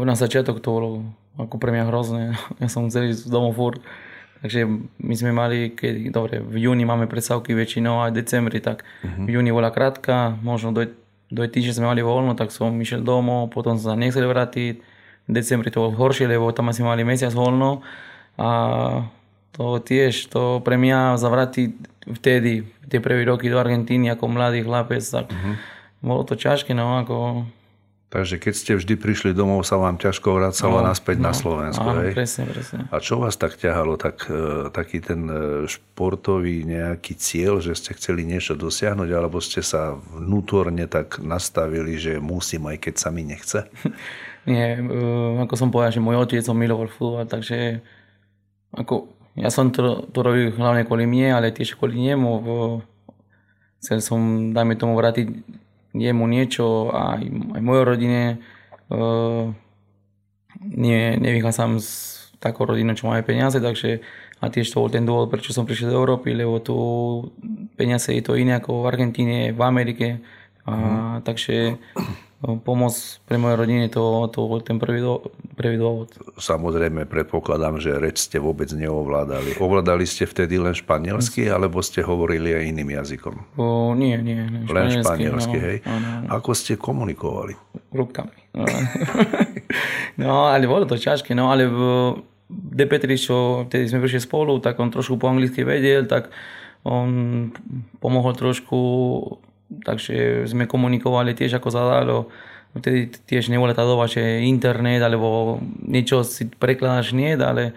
Na 0.07 0.15
začiatok 0.15 0.63
to 0.63 0.69
bolo 0.71 0.89
ako 1.35 1.55
pre 1.59 1.75
mňa 1.75 1.85
hrozné. 1.91 2.23
Ja 2.63 2.71
som 2.71 2.87
chcel 2.87 3.11
ísť 3.11 3.27
domov 3.27 3.59
furt. 3.59 3.83
Takže 4.41 4.65
my 4.97 5.13
sme 5.13 5.31
mali, 5.37 5.69
keď, 5.69 6.09
dobre, 6.09 6.41
v 6.41 6.65
júni 6.65 6.81
máme 6.81 7.05
predstavky 7.05 7.53
väčšinou 7.53 8.01
aj 8.01 8.09
v 8.09 8.17
decembri, 8.25 8.57
tak 8.57 8.81
uh-huh. 8.81 9.29
v 9.29 9.37
júni 9.37 9.53
bola 9.53 9.69
krátka, 9.69 10.33
možno 10.41 10.73
do, 10.73 10.89
do 11.29 11.45
týždňa 11.45 11.77
sme 11.77 11.87
mali 11.93 12.01
voľno, 12.01 12.33
tak 12.33 12.49
som 12.49 12.73
išiel 12.73 13.05
domov, 13.05 13.53
potom 13.53 13.77
som 13.77 13.93
sa 13.93 13.97
nechcel 13.97 14.25
vrátiť. 14.25 14.81
V 15.29 15.31
decembri 15.31 15.69
to 15.69 15.85
bolo 15.85 15.93
horšie, 15.93 16.25
lebo 16.25 16.49
tam 16.49 16.73
asi 16.73 16.81
mali 16.81 17.05
mesiac 17.05 17.29
voľno 17.29 17.85
a 18.41 18.49
to 19.53 19.77
tiež, 19.77 20.33
to 20.33 20.57
pre 20.65 20.73
mňa 20.73 21.21
zavrátiť 21.21 21.69
vtedy, 22.17 22.65
tie 22.89 22.97
prvé 22.97 23.21
roky 23.29 23.45
do 23.45 23.61
Argentíny 23.61 24.09
ako 24.09 24.25
mladý 24.25 24.65
chlapec, 24.65 25.05
tak 25.05 25.29
uh-huh. 25.29 25.53
bolo 26.01 26.25
to 26.25 26.33
ťažké, 26.33 26.73
no 26.73 26.97
ako 27.05 27.45
Takže 28.11 28.43
keď 28.43 28.53
ste 28.59 28.71
vždy 28.75 28.99
prišli 28.99 29.31
domov, 29.31 29.63
sa 29.63 29.79
vám 29.79 29.95
ťažko 29.95 30.35
vracalo 30.35 30.83
no, 30.83 30.91
naspäť 30.91 31.23
no, 31.23 31.31
na 31.31 31.33
Slovensku. 31.33 31.87
Áno, 31.87 32.03
hej? 32.03 32.11
presne, 32.11 32.43
presne. 32.43 32.83
A 32.91 32.99
čo 32.99 33.23
vás 33.23 33.39
tak 33.39 33.55
ťahalo? 33.55 33.95
Tak, 33.95 34.27
e, 34.27 34.67
taký 34.67 34.99
ten 34.99 35.31
e, 35.31 35.63
športový 35.71 36.67
nejaký 36.67 37.15
cieľ, 37.15 37.63
že 37.63 37.71
ste 37.71 37.95
chceli 37.95 38.27
niečo 38.27 38.59
dosiahnuť, 38.59 39.09
alebo 39.15 39.39
ste 39.39 39.63
sa 39.63 39.95
vnútorne 39.95 40.91
tak 40.91 41.23
nastavili, 41.23 41.95
že 41.95 42.19
musím, 42.19 42.67
aj 42.75 42.83
keď 42.83 42.95
sa 42.99 43.15
mi 43.15 43.23
nechce? 43.23 43.63
Nie, 44.51 44.75
e, 44.75 44.83
ako 45.47 45.55
som 45.55 45.71
povedal, 45.71 45.95
že 45.95 46.03
môj 46.03 46.19
otec 46.19 46.43
som 46.43 46.59
miloval 46.59 46.91
futbal, 46.91 47.23
takže 47.31 47.79
ako, 48.75 49.07
ja 49.39 49.47
som 49.47 49.71
to, 49.71 50.03
to 50.11 50.19
robil 50.19 50.51
hlavne 50.51 50.83
kvôli 50.83 51.07
mne, 51.07 51.39
ale 51.39 51.55
tiež 51.55 51.79
kvôli 51.79 52.11
nemu. 52.11 52.31
Chcel 53.79 54.03
som, 54.03 54.51
dajme 54.51 54.75
tomu, 54.75 54.99
vrátiť 54.99 55.60
jemu 55.91 56.23
niečo 56.27 56.91
aj, 56.91 57.21
aj 57.57 57.61
mojej 57.61 57.85
rodine. 57.87 58.23
Uh, 58.91 59.55
nie, 60.61 61.15
nevychádzam 61.17 61.79
s 61.79 62.21
takou 62.41 62.65
rodinou, 62.67 62.97
čo 62.97 63.07
máme 63.07 63.23
peniaze, 63.23 63.61
takže 63.61 64.01
a 64.41 64.49
tiež 64.49 64.73
to 64.73 64.81
bol 64.81 64.89
ten 64.89 65.05
dôvod, 65.05 65.29
prečo 65.29 65.53
som 65.53 65.69
prišiel 65.69 65.93
do 65.93 66.01
Európy, 66.01 66.33
lebo 66.33 66.57
tu 66.57 66.75
peniaze 67.77 68.09
je 68.09 68.25
to 68.25 68.33
iné 68.33 68.57
ako 68.57 68.81
v 68.81 68.89
Argentíne, 68.89 69.37
v 69.53 69.61
Amerike. 69.61 70.17
A, 70.65 70.73
mm. 70.73 71.17
Takže 71.21 71.77
pomoc 72.41 72.93
pre 73.29 73.37
moje 73.37 73.53
rodine, 73.53 73.85
to, 73.85 74.25
to 74.33 74.41
ten 74.65 74.81
prvý, 74.81 74.97
do, 74.97 75.29
prvý 75.53 75.77
dôvod. 75.77 76.09
Samozrejme, 76.41 77.05
predpokladám, 77.05 77.77
že 77.77 78.01
reč 78.01 78.25
ste 78.25 78.41
vôbec 78.41 78.65
neovládali. 78.73 79.61
Ovládali 79.61 80.09
ste 80.09 80.25
vtedy 80.25 80.57
len 80.57 80.73
španielsky, 80.73 81.45
alebo 81.45 81.85
ste 81.85 82.01
hovorili 82.01 82.57
aj 82.57 82.63
iným 82.73 82.97
jazykom? 82.97 83.35
O, 83.61 83.93
nie, 83.93 84.17
nie. 84.17 84.41
nie 84.41 84.65
len 84.65 85.05
španielsky, 85.05 85.57
no, 85.57 85.65
hej? 85.69 85.77
Áno, 85.85 86.07
áno. 86.17 86.27
Ako 86.33 86.57
ste 86.57 86.81
komunikovali? 86.81 87.53
Rúbkami. 87.93 88.57
No. 88.57 88.65
no, 90.21 90.33
ale 90.49 90.65
bolo 90.65 90.89
to 90.89 90.97
ťažké, 90.97 91.37
no 91.37 91.53
ale 91.53 91.69
v 91.69 91.79
D3, 92.49 93.05
čo 93.21 93.69
vtedy 93.69 93.85
sme 93.85 94.01
prišli 94.01 94.25
spolu, 94.25 94.57
tak 94.57 94.81
on 94.81 94.89
trošku 94.89 95.21
po 95.21 95.29
anglicky 95.29 95.61
vedel, 95.61 96.09
tak 96.09 96.33
on 96.81 97.53
pomohol 98.01 98.33
trošku 98.33 98.81
takže 99.83 100.45
sme 100.47 100.67
komunikovali 100.67 101.31
tiež 101.31 101.57
ako 101.57 101.69
zadalo. 101.71 102.17
Vtedy 102.71 103.11
tiež 103.27 103.51
nebola 103.51 103.75
tá 103.75 103.83
doba, 103.83 104.07
že 104.07 104.47
internet 104.47 105.03
alebo 105.03 105.59
niečo 105.83 106.23
si 106.23 106.47
prekladáš 106.47 107.11
nie, 107.11 107.35
ale 107.35 107.75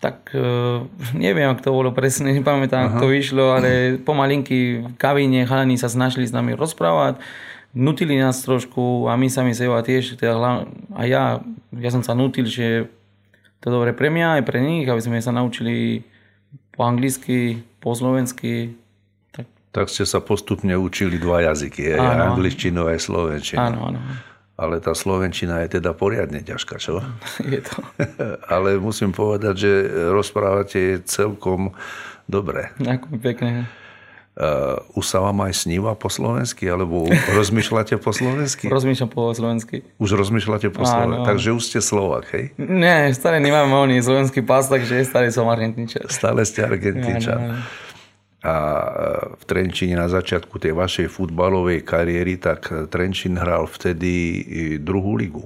tak 0.00 0.32
uh, 0.32 0.88
neviem, 1.12 1.52
ako 1.52 1.60
to 1.60 1.70
bolo 1.76 1.90
presne, 1.92 2.32
nepamätám, 2.40 2.90
ako 2.90 2.96
to 3.04 3.08
vyšlo, 3.12 3.44
ale 3.54 3.70
pomalinky 4.08 4.80
v 4.80 4.96
kabíne 4.96 5.44
chalani 5.44 5.76
sa 5.76 5.92
snažili 5.92 6.24
s 6.24 6.34
nami 6.34 6.56
rozprávať, 6.56 7.20
nutili 7.76 8.16
nás 8.18 8.40
trošku 8.42 9.06
a 9.06 9.14
my 9.14 9.28
sami 9.30 9.52
seba 9.52 9.84
tiež, 9.84 10.18
teda 10.18 10.64
a 10.96 11.00
ja, 11.06 11.44
ja 11.76 11.90
som 11.92 12.02
sa 12.02 12.16
nutil, 12.16 12.48
že 12.48 12.88
to 13.60 13.68
je 13.68 13.76
dobre 13.76 13.92
pre 13.92 14.08
mňa 14.08 14.40
aj 14.40 14.42
pre 14.48 14.58
nich, 14.64 14.88
aby 14.88 14.98
sme 15.04 15.20
sa 15.20 15.36
naučili 15.36 16.02
po 16.72 16.88
anglicky, 16.88 17.60
po 17.78 17.92
slovensky, 17.92 18.72
tak 19.70 19.86
ste 19.86 20.02
sa 20.02 20.18
postupne 20.18 20.74
učili 20.74 21.18
dva 21.18 21.46
jazyky, 21.46 21.94
aj 21.94 22.00
áno, 22.02 22.22
angličtinu, 22.34 22.90
aj 22.90 22.98
slovenčinu. 23.06 23.62
Áno, 23.62 23.94
áno. 23.94 24.00
Ale 24.60 24.76
tá 24.82 24.92
slovenčina 24.92 25.64
je 25.64 25.80
teda 25.80 25.96
poriadne 25.96 26.44
ťažká, 26.44 26.76
čo? 26.76 27.00
Je 27.40 27.64
to. 27.64 27.80
Ale 28.54 28.76
musím 28.76 29.14
povedať, 29.14 29.54
že 29.56 29.72
rozprávate 30.12 31.00
celkom 31.08 31.72
dobre. 32.28 32.74
Ďakujem 32.76 33.18
pekne. 33.24 33.50
Uh, 34.40 34.80
už 34.96 35.04
sa 35.04 35.18
vám 35.20 35.36
aj 35.48 35.64
sníva 35.64 35.92
po 35.96 36.08
slovensky, 36.12 36.68
alebo 36.68 37.08
rozmýšľate 37.40 37.96
po 38.02 38.10
slovensky? 38.10 38.68
Rozmýšľam 38.68 39.10
po 39.10 39.32
slovensky. 39.32 39.76
Už 39.96 40.10
rozmýšľate 40.18 40.68
po 40.74 40.82
slovensky, 40.82 41.24
takže 41.24 41.48
už 41.56 41.62
ste 41.62 41.78
Slovak, 41.80 42.24
hej? 42.34 42.52
Nie, 42.56 43.10
stále 43.16 43.40
nemám 43.40 43.68
oný 43.68 44.02
slovenský 44.02 44.42
pás, 44.44 44.68
takže 44.68 45.02
stále 45.06 45.32
som 45.32 45.48
Argentínčan. 45.48 46.08
Stále 46.10 46.42
ste 46.44 46.66
Argentínčan 46.66 47.60
a 48.40 48.54
e, 48.56 48.84
v 49.36 49.42
Trenčine 49.44 50.00
na 50.00 50.08
začiatku 50.08 50.56
tej 50.56 50.72
vašej 50.72 51.12
futbalovej 51.12 51.84
kariéry, 51.84 52.40
tak 52.40 52.68
Trenčín 52.88 53.36
hral 53.36 53.68
vtedy 53.68 54.44
druhú 54.80 55.16
ligu. 55.16 55.44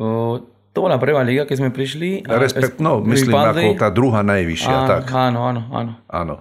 O, 0.00 0.40
to 0.74 0.82
bola 0.82 0.98
prvá 0.98 1.22
liga, 1.22 1.46
keď 1.46 1.56
sme 1.62 1.70
prišli. 1.70 2.26
Respekt, 2.26 2.82
no, 2.82 2.98
myslím 3.06 3.30
vypadli. 3.30 3.62
ako 3.62 3.70
tá 3.78 3.88
druhá 3.94 4.20
najvyššia. 4.26 4.74
Áno, 4.74 4.88
tak. 4.90 5.02
áno, 5.14 5.40
áno, 5.46 5.62
áno. 5.70 5.92
áno. 6.10 6.36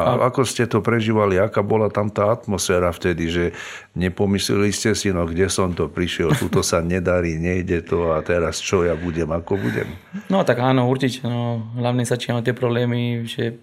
A 0.00 0.32
ako 0.32 0.48
ste 0.48 0.64
to 0.64 0.80
prežívali? 0.80 1.36
Aká 1.36 1.60
bola 1.60 1.92
tam 1.92 2.08
tá 2.08 2.32
atmosféra 2.32 2.88
vtedy, 2.88 3.28
že 3.28 3.44
nepomysleli 3.92 4.72
ste 4.72 4.96
si, 4.96 5.12
no 5.12 5.28
kde 5.28 5.52
som 5.52 5.76
to 5.76 5.92
prišiel, 5.92 6.32
tuto 6.32 6.64
sa 6.64 6.80
nedarí, 6.80 7.36
nejde 7.36 7.84
to 7.84 8.16
a 8.16 8.24
teraz 8.24 8.64
čo 8.64 8.80
ja 8.80 8.96
budem, 8.96 9.28
ako 9.28 9.60
budem? 9.60 9.92
No 10.32 10.40
tak 10.40 10.64
áno, 10.64 10.88
určite. 10.88 11.28
No, 11.28 11.68
hlavne 11.76 12.08
začíname 12.08 12.40
tie 12.40 12.56
problémy, 12.56 13.28
že 13.28 13.60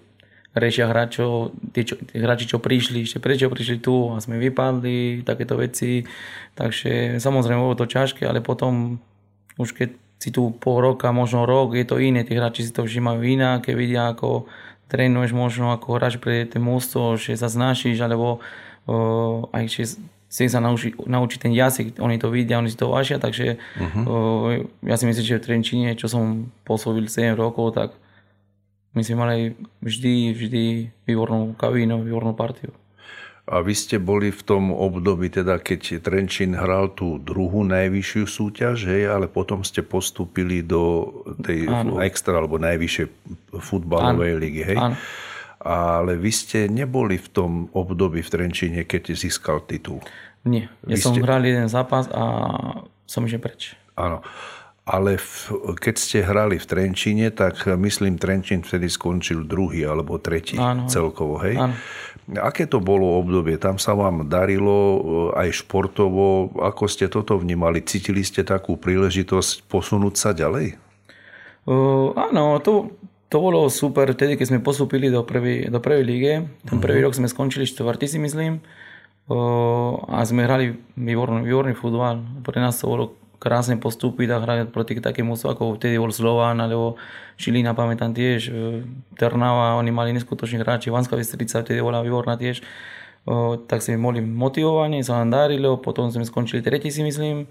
riešia 0.56 0.88
hráčov, 0.88 1.52
tí, 1.76 1.84
čo, 1.84 2.00
tí 2.00 2.16
hráči, 2.18 2.48
čo 2.48 2.58
prišli, 2.58 3.04
ešte 3.04 3.20
prečo 3.20 3.52
prišli 3.52 3.78
tu 3.78 4.12
a 4.12 4.18
sme 4.18 4.40
vypadli, 4.40 5.22
takéto 5.22 5.60
veci. 5.60 6.08
Takže 6.56 7.20
samozrejme 7.20 7.60
bolo 7.60 7.76
to 7.76 7.86
ťažké, 7.86 8.24
ale 8.24 8.40
potom 8.40 8.98
už 9.60 9.74
keď 9.74 9.90
si 10.18 10.34
tu 10.34 10.50
pol 10.58 10.82
roka, 10.82 11.14
možno 11.14 11.46
rok, 11.46 11.78
je 11.78 11.86
to 11.86 12.02
iné, 12.02 12.26
tí 12.26 12.34
hráči 12.34 12.66
si 12.66 12.74
to 12.74 12.82
vžímajú 12.82 13.22
inak, 13.22 13.70
keď 13.70 13.74
vidia, 13.78 14.02
ako 14.10 14.50
trénuješ 14.90 15.30
možno 15.30 15.70
ako 15.70 15.94
hráč 15.94 16.18
pre 16.18 16.42
ten 16.42 16.58
mústvo, 16.58 17.14
že 17.14 17.38
sa 17.38 17.46
znášiš, 17.46 18.02
alebo 18.02 18.42
uh, 18.90 19.46
aj 19.54 19.64
že 19.70 19.82
si 20.28 20.44
sa 20.44 20.60
naučí 20.60 21.36
ten 21.40 21.54
jazyk, 21.54 21.96
oni 22.02 22.20
to 22.20 22.28
vidia, 22.28 22.60
oni 22.60 22.68
si 22.68 22.76
to 22.76 22.92
vážia, 22.92 23.16
takže 23.16 23.56
uh-huh. 23.56 24.04
uh, 24.04 24.48
ja 24.84 24.96
si 24.98 25.08
myslím, 25.08 25.24
že 25.24 25.38
v 25.38 25.44
Trenčine, 25.44 25.88
čo 25.96 26.10
som 26.10 26.52
pôsobil 26.68 27.06
7 27.06 27.32
rokov, 27.38 27.78
tak 27.78 27.94
my 28.96 29.02
sme 29.04 29.16
mali 29.16 29.36
vždy, 29.84 30.32
vždy 30.32 30.62
výbornú 31.04 31.54
kabínu, 31.54 32.00
výbornú 32.02 32.32
partiu. 32.32 32.72
A 33.48 33.64
vy 33.64 33.72
ste 33.72 33.96
boli 33.96 34.28
v 34.28 34.42
tom 34.44 34.76
období, 34.76 35.32
teda 35.32 35.56
keď 35.56 36.04
Trenčín 36.04 36.52
hral 36.52 36.92
tú 36.92 37.16
druhú 37.16 37.64
najvyššiu 37.64 38.24
súťaž, 38.28 38.84
hej, 38.92 39.08
ale 39.08 39.24
potom 39.24 39.64
ste 39.64 39.80
postúpili 39.80 40.60
do 40.60 41.08
tej 41.40 41.64
Áno. 41.64 41.96
extra 42.04 42.36
alebo 42.36 42.60
najvyššej 42.60 43.06
futbalovej 43.56 44.32
Áno. 44.36 44.40
ligy, 44.44 44.62
hej? 44.68 44.76
Áno. 44.76 44.96
Ale 45.64 46.20
vy 46.20 46.28
ste 46.28 46.68
neboli 46.68 47.16
v 47.16 47.28
tom 47.32 47.52
období 47.72 48.20
v 48.20 48.28
Trenčíne, 48.28 48.80
keď 48.84 49.16
získal 49.16 49.64
titul. 49.64 50.04
Nie, 50.44 50.68
ja 50.84 50.94
vy 50.94 51.00
som 51.00 51.16
ste... 51.16 51.24
hral 51.24 51.40
jeden 51.40 51.72
zápas 51.72 52.04
a 52.12 52.24
som 53.08 53.24
išiel 53.24 53.40
preč. 53.40 53.72
Áno 53.96 54.20
ale 54.88 55.20
v, 55.20 55.30
keď 55.76 55.94
ste 56.00 56.18
hrali 56.24 56.56
v 56.56 56.64
Trenčine, 56.64 57.28
tak 57.28 57.68
myslím, 57.68 58.16
Trenčín 58.16 58.64
vtedy 58.64 58.88
skončil 58.88 59.44
druhý 59.44 59.84
alebo 59.84 60.16
tretí 60.16 60.56
áno, 60.56 60.88
celkovo, 60.88 61.36
hej? 61.44 61.60
Áno. 61.60 61.76
Aké 62.40 62.64
to 62.64 62.80
bolo 62.80 63.20
obdobie? 63.20 63.60
Tam 63.60 63.76
sa 63.76 63.92
vám 63.92 64.28
darilo 64.32 64.76
eh, 64.76 65.00
aj 65.44 65.64
športovo. 65.64 66.52
Ako 66.56 66.88
ste 66.88 67.08
toto 67.12 67.36
vnímali? 67.36 67.84
Cítili 67.84 68.24
ste 68.24 68.44
takú 68.44 68.80
príležitosť 68.80 69.68
posunúť 69.68 70.14
sa 70.16 70.32
ďalej? 70.32 70.80
Uh, 71.68 72.16
áno, 72.16 72.56
to, 72.64 72.96
to 73.28 73.36
bolo 73.36 73.68
super 73.68 74.08
vtedy, 74.08 74.40
keď 74.40 74.56
sme 74.56 74.64
postúpili 74.64 75.12
do 75.12 75.20
prvej, 75.20 75.68
do 75.68 75.84
prvej 75.84 76.04
líge. 76.04 76.32
Ten 76.64 76.80
prvý 76.80 77.04
uh-huh. 77.04 77.12
rok 77.12 77.18
sme 77.20 77.28
skončili 77.28 77.68
štvrtý, 77.68 78.08
si 78.08 78.16
myslím. 78.16 78.64
Uh, 79.28 80.00
a 80.08 80.24
sme 80.24 80.48
hrali 80.48 80.80
výborný, 80.96 81.44
výborný 81.44 81.76
futbal. 81.76 82.24
Pre 82.40 82.56
nás 82.56 82.80
to 82.80 82.88
bolo 82.88 83.04
krásne 83.38 83.78
postúpiť 83.78 84.28
a 84.34 84.42
hrať 84.42 84.58
proti 84.74 84.98
takým 84.98 85.30
mužstvom, 85.30 85.54
ako 85.54 85.62
vtedy 85.78 85.94
bol 85.94 86.10
Slován, 86.10 86.58
alebo 86.58 86.98
Šilina, 87.38 87.70
pamätám 87.70 88.10
tiež, 88.10 88.50
e, 88.50 88.82
Trnava, 89.14 89.78
oni 89.78 89.94
mali 89.94 90.10
neskutočných 90.18 90.62
hráči, 90.62 90.90
Vanská 90.90 91.14
Vystrica 91.14 91.62
vtedy 91.62 91.78
bola 91.78 92.02
výborná 92.02 92.34
tiež. 92.34 92.66
O, 93.28 93.54
tak 93.60 93.86
sme 93.86 93.98
boli 93.98 94.18
motivovaní, 94.18 95.06
sa 95.06 95.22
nám 95.22 95.30
darilo, 95.30 95.78
potom 95.78 96.10
sme 96.10 96.26
skončili 96.26 96.64
tretí 96.64 96.90
si 96.90 97.06
myslím, 97.06 97.46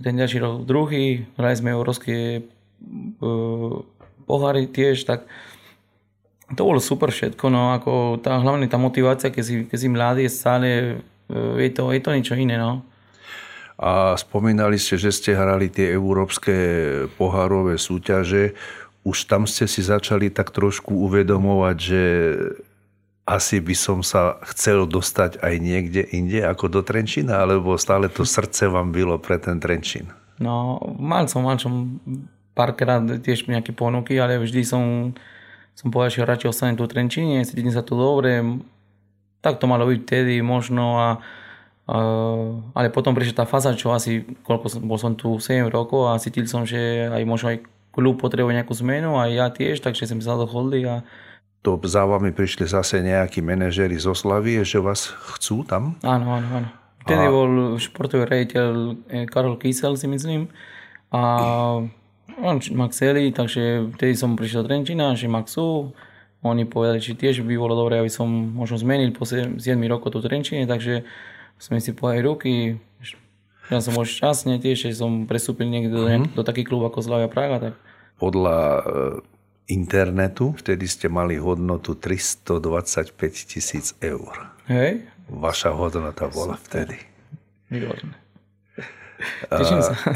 ten 0.00 0.16
ďalší 0.16 0.40
rok 0.40 0.64
druhý, 0.64 1.28
hrali 1.36 1.56
sme 1.56 1.72
európske 1.72 2.44
pohary 4.28 4.68
tiež, 4.68 5.04
tak 5.08 5.24
to 6.52 6.62
bolo 6.62 6.78
super 6.78 7.10
všetko, 7.10 7.44
no 7.50 7.74
ako 7.74 8.22
tá, 8.22 8.38
hlavne 8.38 8.70
tá 8.70 8.78
motivácia, 8.78 9.34
keď 9.34 9.42
si, 9.42 9.54
keď 9.66 9.78
si 9.80 9.88
mladý, 9.90 10.24
stále, 10.32 10.68
e, 11.28 11.36
je 11.60 11.70
to, 11.76 11.92
je 11.92 12.00
to 12.00 12.10
niečo 12.16 12.36
iné, 12.40 12.56
no 12.56 12.95
a 13.76 14.16
spomínali 14.16 14.80
ste, 14.80 14.96
že 14.96 15.12
ste 15.12 15.36
hrali 15.36 15.68
tie 15.68 15.92
európske 15.92 16.52
pohárové 17.20 17.76
súťaže. 17.76 18.56
Už 19.04 19.28
tam 19.28 19.44
ste 19.44 19.68
si 19.68 19.84
začali 19.84 20.32
tak 20.32 20.50
trošku 20.50 20.96
uvedomovať, 20.96 21.76
že 21.76 22.02
asi 23.28 23.60
by 23.60 23.74
som 23.76 24.00
sa 24.00 24.40
chcel 24.48 24.88
dostať 24.88 25.42
aj 25.42 25.54
niekde 25.60 26.02
inde 26.14 26.40
ako 26.46 26.72
do 26.72 26.80
Trenčína, 26.80 27.42
alebo 27.42 27.76
stále 27.76 28.08
to 28.08 28.24
srdce 28.24 28.70
vám 28.70 28.94
bylo 28.94 29.18
pre 29.20 29.36
ten 29.36 29.60
Trenčín? 29.60 30.08
No, 30.38 30.78
mal 30.96 31.28
som, 31.28 31.44
mal 31.44 31.58
som 31.60 32.00
párkrát 32.56 33.02
tiež 33.02 33.44
nejaké 33.50 33.76
ponuky, 33.76 34.16
ale 34.16 34.40
vždy 34.40 34.62
som, 34.64 35.12
som 35.76 35.88
povedal, 35.92 36.16
že 36.16 36.28
radšej 36.28 36.48
ostanem 36.48 36.76
tu 36.78 36.88
v 36.88 36.92
Trenčíne, 36.96 37.44
cítim 37.44 37.68
sa 37.68 37.84
tu 37.84 37.98
dobre. 37.98 38.40
Tak 39.44 39.60
to 39.60 39.68
malo 39.68 39.84
byť 39.90 40.00
vtedy 40.06 40.40
možno 40.40 40.84
a 40.96 41.08
Uh, 41.86 42.66
ale 42.74 42.90
potom 42.90 43.14
prišla 43.14 43.42
tá 43.42 43.46
fáza, 43.46 43.70
čo 43.78 43.94
asi, 43.94 44.26
koľko 44.42 44.66
som, 44.66 44.80
bol 44.82 44.98
som 44.98 45.14
tu 45.14 45.38
7 45.38 45.70
rokov 45.70 46.10
a 46.10 46.18
cítil 46.18 46.50
som, 46.50 46.66
že 46.66 47.06
aj 47.06 47.22
možno 47.22 47.54
aj 47.54 47.62
klub 47.94 48.18
potrebuje 48.18 48.58
nejakú 48.58 48.74
zmenu 48.82 49.14
a 49.14 49.30
ja 49.30 49.46
tiež, 49.54 49.78
takže 49.78 50.10
sme 50.10 50.18
sa 50.18 50.34
dohodli 50.34 50.82
a 50.82 51.06
to 51.66 51.82
za 51.82 52.06
vami 52.06 52.30
prišli 52.30 52.62
zase 52.70 53.02
nejakí 53.02 53.42
manažery 53.42 53.98
zo 53.98 54.14
Slavie, 54.14 54.62
že 54.62 54.78
vás 54.78 55.10
chcú 55.34 55.66
tam? 55.66 55.98
Áno, 56.06 56.38
áno, 56.38 56.48
áno. 56.62 56.68
Vtedy 57.02 57.26
a... 57.26 57.30
bol 57.34 57.50
športový 57.74 58.22
rejiteľ 58.22 58.70
eh, 59.10 59.26
Karol 59.26 59.58
Kysel, 59.58 59.98
si 59.98 60.06
myslím. 60.06 60.46
A 61.10 61.22
on 62.38 62.56
ma 62.70 62.86
chceli, 62.94 63.34
takže 63.34 63.94
vtedy 63.98 64.14
som 64.14 64.38
prišiel 64.38 64.62
do 64.62 64.70
Trenčina, 64.70 65.18
že 65.18 65.26
ma 65.26 65.42
chcú. 65.42 65.90
Oni 66.46 66.62
povedali, 66.62 67.02
že 67.02 67.18
tiež 67.18 67.42
by 67.42 67.54
bolo 67.58 67.74
dobré, 67.74 67.98
aby 67.98 68.14
som 68.14 68.30
možno 68.30 68.78
zmenil 68.78 69.10
po 69.10 69.26
7 69.26 69.58
rokov 69.90 70.14
tu 70.14 70.22
Trenčine, 70.22 70.70
takže 70.70 71.02
sme 71.56 71.80
si 71.80 71.92
pohali 71.92 72.22
ruky. 72.22 72.76
Ja 73.66 73.82
som 73.82 73.98
bol 73.98 74.06
šťastný 74.06 74.62
tiež, 74.62 74.86
že 74.86 74.94
som 74.94 75.26
presúpil 75.26 75.66
niekde 75.66 75.90
mm-hmm. 75.90 76.38
do, 76.38 76.42
do 76.42 76.46
taký 76.46 76.62
klub 76.62 76.86
ako 76.86 77.02
Slavia 77.02 77.26
Praga. 77.26 77.58
Tak. 77.58 77.74
Podľa 78.22 78.58
e, 78.62 78.80
internetu 79.74 80.54
vtedy 80.54 80.86
ste 80.86 81.10
mali 81.10 81.34
hodnotu 81.34 81.98
325 81.98 83.10
tisíc 83.50 83.98
eur. 83.98 84.54
Hej. 84.70 85.02
Vaša 85.26 85.74
hodnota 85.74 86.30
bola 86.30 86.54
vtedy. 86.62 86.94
Výborné. 87.66 88.14
Teším 89.50 89.82
sa. 89.82 89.94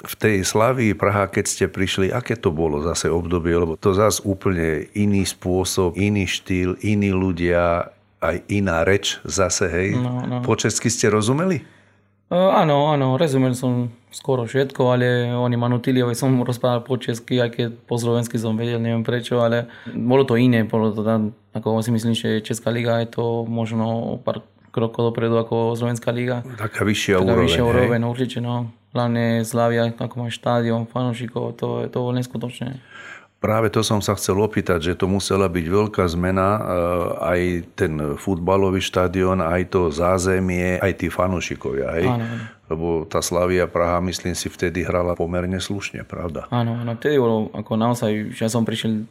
v 0.00 0.14
tej 0.16 0.42
Slavii 0.42 0.96
Praha, 0.96 1.28
keď 1.28 1.44
ste 1.44 1.64
prišli, 1.68 2.08
aké 2.08 2.34
to 2.34 2.48
bolo 2.48 2.80
zase 2.80 3.12
obdobie, 3.12 3.52
lebo 3.52 3.76
to 3.76 3.92
zase 3.92 4.24
úplne 4.24 4.88
iný 4.96 5.28
spôsob, 5.28 5.94
iný 6.00 6.24
štýl, 6.24 6.80
iní 6.80 7.12
ľudia, 7.12 7.92
aj 8.20 8.36
iná 8.52 8.84
reč 8.84 9.18
zase, 9.24 9.66
hej. 9.68 9.88
No, 9.96 10.24
no. 10.24 10.36
Po 10.44 10.54
česky 10.56 10.92
ste 10.92 11.08
rozumeli? 11.08 11.64
Uh, 12.30 12.54
áno, 12.54 12.94
áno, 12.94 13.18
rozumel 13.18 13.58
som 13.58 13.90
skoro 14.14 14.46
všetko, 14.46 14.82
ale 14.94 15.34
oni 15.34 15.56
ma 15.58 15.66
nutili, 15.66 15.98
aby 15.98 16.14
som 16.14 16.30
rozprával 16.46 16.86
po 16.86 16.94
česky, 16.94 17.42
aj 17.42 17.50
keď 17.50 17.66
po 17.90 17.98
slovensky 17.98 18.38
som 18.38 18.54
vedel, 18.54 18.78
neviem 18.78 19.02
prečo, 19.02 19.42
ale 19.42 19.66
bolo 19.90 20.22
to 20.22 20.38
iné, 20.38 20.62
bolo 20.62 20.94
to 20.94 21.02
tam, 21.02 21.34
ako 21.50 21.82
si 21.82 21.90
myslím, 21.90 22.14
že 22.14 22.38
Česká 22.44 22.70
liga 22.70 23.02
je 23.02 23.18
to 23.18 23.42
možno 23.50 24.18
pár 24.22 24.46
krokov 24.70 25.10
dopredu 25.10 25.34
ako 25.34 25.74
Slovenská 25.74 26.14
liga. 26.14 26.46
Taká 26.54 26.86
vyššia 26.86 27.18
Taká 27.18 27.26
úroveň, 27.26 27.46
vyššia 27.50 27.64
úroveň, 27.66 28.00
určite, 28.06 28.38
no. 28.38 28.70
Hlavne 28.94 29.42
Slavia, 29.46 29.90
ako 29.90 30.14
má 30.14 30.26
štádion, 30.30 30.86
fanúšikov, 30.86 31.58
to, 31.58 31.86
to 31.90 31.96
bolo 31.98 32.14
neskutočné. 32.14 32.78
Práve 33.40 33.72
to 33.72 33.80
som 33.80 34.04
sa 34.04 34.12
chcel 34.20 34.36
opýtať, 34.36 34.92
že 34.92 35.00
to 35.00 35.08
musela 35.08 35.48
byť 35.48 35.64
veľká 35.64 36.04
zmena, 36.12 36.48
eh, 36.54 36.62
aj 37.24 37.40
ten 37.72 37.92
futbalový 38.20 38.84
štadión, 38.84 39.40
aj 39.40 39.72
to 39.72 39.88
zázemie, 39.88 40.76
aj 40.76 40.92
tí 41.00 41.08
fanúšikovia, 41.08 41.88
hej? 41.96 42.06
Áno. 42.06 42.24
Lebo 42.68 42.86
tá 43.08 43.24
Slavia 43.24 43.64
Praha, 43.64 43.98
myslím 44.04 44.36
si, 44.36 44.52
vtedy 44.52 44.84
hrala 44.84 45.16
pomerne 45.16 45.56
slušne, 45.56 46.04
pravda? 46.04 46.52
Áno, 46.52 46.84
áno, 46.84 46.92
vtedy 47.00 47.16
bolo 47.16 47.48
ako 47.56 47.72
naozaj, 47.80 48.36
ja 48.36 48.52
som 48.52 48.62
prišiel 48.62 49.08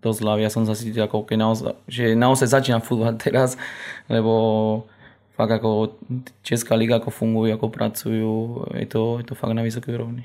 do 0.00 0.10
Slavia, 0.14 0.46
som 0.46 0.62
sa 0.62 0.78
cítil 0.78 1.02
ako 1.02 1.26
keď 1.26 1.36
naozaj, 1.42 1.74
že 1.90 2.04
naozaj 2.14 2.46
začína 2.46 2.78
futbal 2.78 3.18
teraz, 3.26 3.58
lebo 4.06 4.86
fakt 5.34 5.50
ako 5.50 5.98
Česká 6.46 6.78
liga, 6.78 7.02
ako 7.02 7.10
fungujú, 7.10 7.50
ako 7.52 7.66
pracujú, 7.74 8.34
je 8.78 8.86
to, 8.86 9.18
je 9.18 9.24
to 9.26 9.34
fakt 9.34 9.52
na 9.52 9.66
vysokej 9.66 9.98
úrovni. 9.98 10.24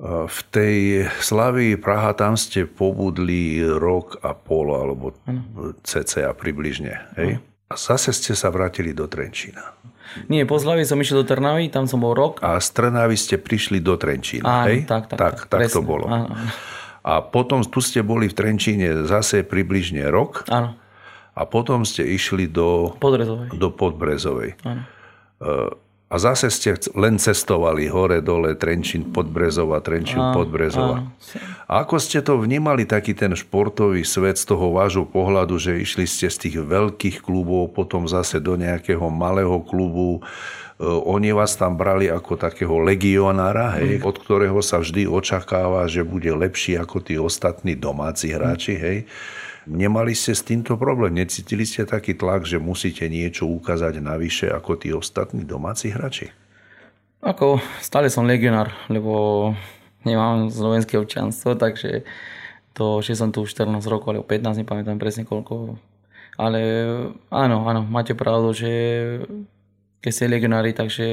V 0.00 0.38
tej 0.48 1.04
Slavii 1.20 1.76
Praha 1.76 2.16
tam 2.16 2.32
ste 2.32 2.64
pobudli 2.64 3.60
rok 3.60 4.16
a 4.24 4.32
pol, 4.32 4.72
alebo 4.72 5.12
cca 5.84 6.32
približne. 6.32 7.04
Hej? 7.20 7.44
A 7.68 7.76
zase 7.76 8.16
ste 8.16 8.32
sa 8.32 8.48
vrátili 8.48 8.96
do 8.96 9.04
Trenčína. 9.04 9.76
Nie, 10.26 10.48
po 10.48 10.58
Slavii 10.58 10.88
som 10.88 10.98
išiel 10.98 11.22
do 11.22 11.28
Trnavy, 11.28 11.70
tam 11.70 11.84
som 11.84 12.00
bol 12.02 12.16
rok. 12.16 12.40
A 12.42 12.58
z 12.58 12.72
Trnavy 12.74 13.14
ste 13.14 13.36
prišli 13.38 13.78
do 13.78 13.94
Trenčína, 13.94 14.64
Áno, 14.64 14.66
hej? 14.72 14.88
tak, 14.88 15.06
tak, 15.12 15.18
tak, 15.20 15.36
tak, 15.46 15.68
tak 15.68 15.70
to 15.70 15.84
bolo. 15.84 16.08
Áno, 16.08 16.32
áno. 16.32 16.50
A 17.00 17.20
potom 17.20 17.60
tu 17.64 17.80
ste 17.84 18.00
boli 18.00 18.28
v 18.28 18.34
Trenčíne 18.34 19.04
zase 19.04 19.44
približne 19.44 20.08
rok. 20.08 20.48
Áno. 20.48 20.76
A 21.36 21.46
potom 21.46 21.86
ste 21.86 22.02
išli 22.08 22.50
do 22.50 22.96
Podbrezovej. 22.98 23.54
Do 23.54 23.68
Podbrezovej. 23.70 24.58
Áno. 24.66 24.82
Uh, 25.40 25.70
A 26.10 26.18
zase 26.18 26.50
ste 26.50 26.74
len 26.98 27.22
cestovali 27.22 27.86
hore, 27.86 28.18
dole, 28.18 28.58
Trenčín, 28.58 29.14
Podbrezova, 29.14 29.78
Trenčín, 29.78 30.18
Podbrezova. 30.34 31.06
A 31.70 31.86
ako 31.86 32.02
ste 32.02 32.18
to 32.18 32.34
vnímali, 32.34 32.82
taký 32.82 33.14
ten 33.14 33.30
športový 33.30 34.02
svet 34.02 34.34
z 34.34 34.50
toho 34.50 34.74
vášho 34.74 35.06
pohľadu, 35.06 35.54
že 35.62 35.78
išli 35.78 36.10
ste 36.10 36.26
z 36.26 36.36
tých 36.42 36.56
veľkých 36.66 37.22
klubov, 37.22 37.70
potom 37.78 38.10
zase 38.10 38.42
do 38.42 38.58
nejakého 38.58 39.06
malého 39.06 39.62
klubu, 39.62 40.18
e, 40.18 40.20
oni 40.82 41.30
vás 41.30 41.54
tam 41.54 41.78
brali 41.78 42.10
ako 42.10 42.34
takého 42.34 42.82
legionára, 42.82 43.78
hej, 43.78 44.02
mm. 44.02 44.10
od 44.10 44.16
ktorého 44.18 44.58
sa 44.66 44.82
vždy 44.82 45.06
očakáva, 45.06 45.86
že 45.86 46.02
bude 46.02 46.34
lepší 46.34 46.74
ako 46.74 47.06
tí 47.06 47.22
ostatní 47.22 47.78
domáci 47.78 48.34
hráči. 48.34 48.74
Hej. 48.74 48.98
Nemali 49.70 50.18
ste 50.18 50.34
s 50.34 50.42
týmto 50.42 50.74
problém? 50.74 51.14
Necítili 51.14 51.62
ste 51.62 51.86
taký 51.86 52.18
tlak, 52.18 52.42
že 52.42 52.58
musíte 52.58 53.06
niečo 53.06 53.46
ukázať 53.46 54.02
navyše 54.02 54.50
ako 54.50 54.74
tí 54.74 54.90
ostatní 54.90 55.46
domáci 55.46 55.94
hráči? 55.94 56.34
Ako 57.22 57.62
stále 57.78 58.10
som 58.10 58.26
legionár, 58.26 58.74
lebo 58.90 59.54
nemám 60.02 60.50
slovenské 60.50 60.98
občanstvo, 60.98 61.54
takže 61.54 62.02
to, 62.74 62.98
že 62.98 63.14
som 63.14 63.30
tu 63.30 63.46
14 63.46 63.78
rokov, 63.86 64.10
alebo 64.10 64.26
15, 64.26 64.58
nepamätám 64.66 64.98
presne 64.98 65.22
koľko. 65.22 65.78
Ale 66.34 66.60
áno, 67.30 67.62
áno, 67.70 67.86
máte 67.86 68.18
pravdu, 68.18 68.50
že 68.50 68.72
keď 70.02 70.10
ste 70.10 70.32
legionári, 70.32 70.74
takže 70.74 71.06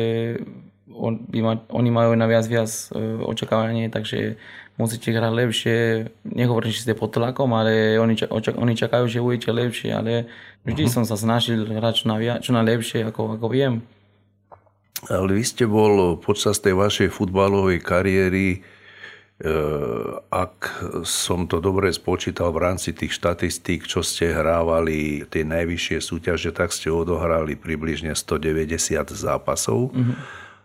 on, 0.97 1.29
oni 1.69 1.89
majú 1.93 2.17
na 2.17 2.25
viac 2.25 2.47
viac 2.49 2.71
e, 2.89 3.21
očakávanie, 3.21 3.91
takže 3.93 4.39
musíte 4.77 5.09
hrať 5.09 5.33
lepšie. 5.33 5.75
Nehovorím, 6.23 6.71
že 6.71 6.85
ste 6.85 6.93
pod 6.93 7.11
tlakom, 7.17 7.49
ale 7.57 7.97
oni, 7.97 8.13
oni 8.29 8.73
čakajú, 8.77 9.09
že 9.09 9.25
budete 9.25 9.49
lepšie, 9.49 9.89
ale 9.91 10.29
vždy 10.63 10.85
uh-huh. 10.85 10.95
som 11.01 11.03
sa 11.03 11.17
snažil 11.17 11.65
hrať 11.65 11.93
čo, 12.01 12.05
na, 12.05 12.15
čo 12.39 12.51
na 12.53 12.61
lepšie, 12.61 13.09
ako, 13.09 13.41
ako 13.41 13.47
viem. 13.49 13.81
Ale 15.09 15.33
vy 15.33 15.43
ste 15.45 15.65
bol 15.69 16.17
počas 16.17 16.57
tej 16.61 16.77
vašej 16.77 17.13
futbalovej 17.13 17.85
kariéry, 17.85 18.47
e, 18.49 18.59
ak 20.33 20.57
som 21.05 21.45
to 21.45 21.61
dobre 21.61 21.93
spočítal 21.93 22.49
v 22.49 22.65
rámci 22.65 22.97
tých 22.97 23.13
štatistík, 23.13 23.85
čo 23.85 24.01
ste 24.01 24.33
hrávali 24.33 25.25
tie 25.29 25.45
najvyššie 25.45 25.97
súťaže, 26.01 26.49
tak 26.49 26.73
ste 26.73 26.89
odohrali 26.89 27.53
približne 27.53 28.17
190 28.17 28.73
zápasov 29.13 29.93
uh-huh. 29.93 30.17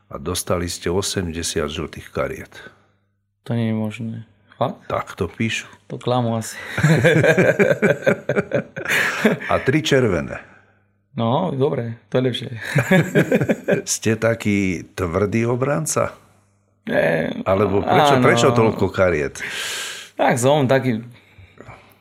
a 0.08 0.14
dostali 0.16 0.64
ste 0.68 0.88
80 0.88 1.32
žltých 1.68 2.08
kariet. 2.08 2.56
To 3.44 3.58
nie 3.58 3.70
je 3.70 3.76
možné. 3.76 4.16
Fakt? 4.54 4.86
Tak 4.86 5.18
to 5.18 5.26
píšu. 5.26 5.66
To 5.90 5.98
klamu 5.98 6.38
asi. 6.38 6.54
A 9.50 9.58
tri 9.58 9.82
červené. 9.82 10.38
No, 11.12 11.52
dobre, 11.52 12.00
to 12.08 12.18
je 12.18 12.22
lepšie. 12.22 12.50
Ste 13.98 14.16
taký 14.16 14.86
tvrdý 14.96 15.44
obranca? 15.44 16.16
Nie. 16.88 17.36
Alebo 17.44 17.84
prečo, 17.84 18.14
áno. 18.16 18.24
prečo 18.24 18.48
toľko 18.54 18.86
kariet? 18.88 19.42
Tak 20.16 20.40
som 20.40 20.70
taký 20.70 21.04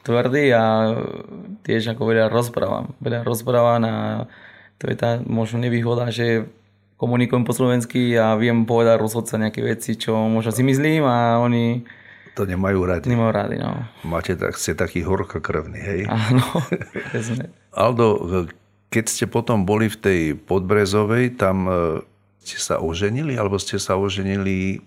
tvrdý 0.06 0.54
a 0.54 0.96
tiež 1.66 1.94
ako 1.94 2.02
veľa 2.08 2.32
rozprávam. 2.32 2.96
Veľa 3.04 3.26
rozprávam 3.26 3.84
a 3.84 3.96
to 4.82 4.90
je 4.90 4.98
tá 4.98 5.22
možno 5.22 5.62
nevýhoda, 5.62 6.10
že 6.10 6.50
komunikujem 7.02 7.42
po 7.42 7.58
slovensky 7.58 8.14
a 8.14 8.38
viem 8.38 8.70
povedať 8.70 9.02
rozhodca 9.02 9.42
nejaké 9.42 9.66
veci, 9.66 9.98
čo 9.98 10.14
možno 10.30 10.54
si 10.54 10.62
myslím 10.62 11.02
a 11.10 11.42
oni 11.42 11.82
to 12.32 12.48
nemajú 12.48 12.88
radi. 12.88 13.12
Nemajú 13.12 13.32
radi, 13.34 13.58
no. 13.60 13.84
Máte 14.08 14.40
tak, 14.40 14.56
ste 14.56 14.72
taký 14.72 15.04
horkokrvný, 15.04 15.80
hej? 15.82 16.02
Áno, 16.08 16.46
Aldo, 17.84 18.08
keď 18.88 19.06
ste 19.12 19.26
potom 19.28 19.68
boli 19.68 19.92
v 19.92 19.98
tej 20.00 20.22
Podbrezovej, 20.40 21.36
tam 21.36 21.68
e, 21.68 21.72
ste 22.40 22.56
sa 22.56 22.80
oženili, 22.80 23.36
alebo 23.36 23.60
ste 23.60 23.76
sa 23.76 24.00
oženili... 24.00 24.80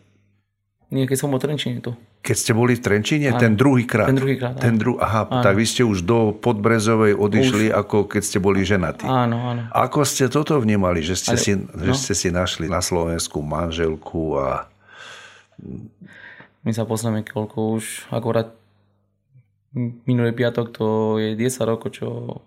Nie, 0.88 1.05
keď 1.05 1.16
som 1.20 1.29
bol 1.29 1.42
Trenčine 1.42 1.85
tu. 1.85 1.92
Keď 2.24 2.37
ste 2.40 2.52
boli 2.56 2.72
v 2.72 2.80
Trenčine, 2.80 3.37
ten 3.37 3.52
druhý 3.52 3.84
krát. 3.84 4.08
Ten 4.08 4.16
druhý 4.16 4.40
krát, 4.40 4.56
ten 4.56 4.80
dru- 4.80 4.96
Aha, 4.96 5.28
áno. 5.28 5.44
tak 5.44 5.60
vy 5.60 5.68
ste 5.68 5.84
už 5.84 6.08
do 6.08 6.32
Podbrezovej 6.32 7.12
odišli, 7.12 7.68
už. 7.68 7.76
ako 7.76 8.08
keď 8.08 8.22
ste 8.24 8.38
boli 8.40 8.64
ženatí. 8.64 9.04
Áno, 9.04 9.52
áno. 9.52 9.68
Ako 9.68 10.08
ste 10.08 10.32
toto 10.32 10.56
vnímali, 10.56 11.04
že 11.04 11.20
ste, 11.20 11.37
Ale, 11.37 11.44
si, 11.44 11.52
no. 11.52 11.68
že 11.84 11.92
ste 11.92 12.16
si 12.16 12.32
našli 12.32 12.64
na 12.64 12.80
Slovensku 12.80 13.44
manželku 13.44 14.40
a... 14.40 14.72
My 16.64 16.72
sa 16.72 16.88
poznáme 16.88 17.28
koľko 17.28 17.76
už, 17.76 18.08
akorát 18.08 18.56
minulý 20.08 20.32
piatok 20.32 20.72
to 20.72 20.87
je 21.20 21.37
10 21.37 21.44
rokov, 21.68 22.00
čo 22.00 22.40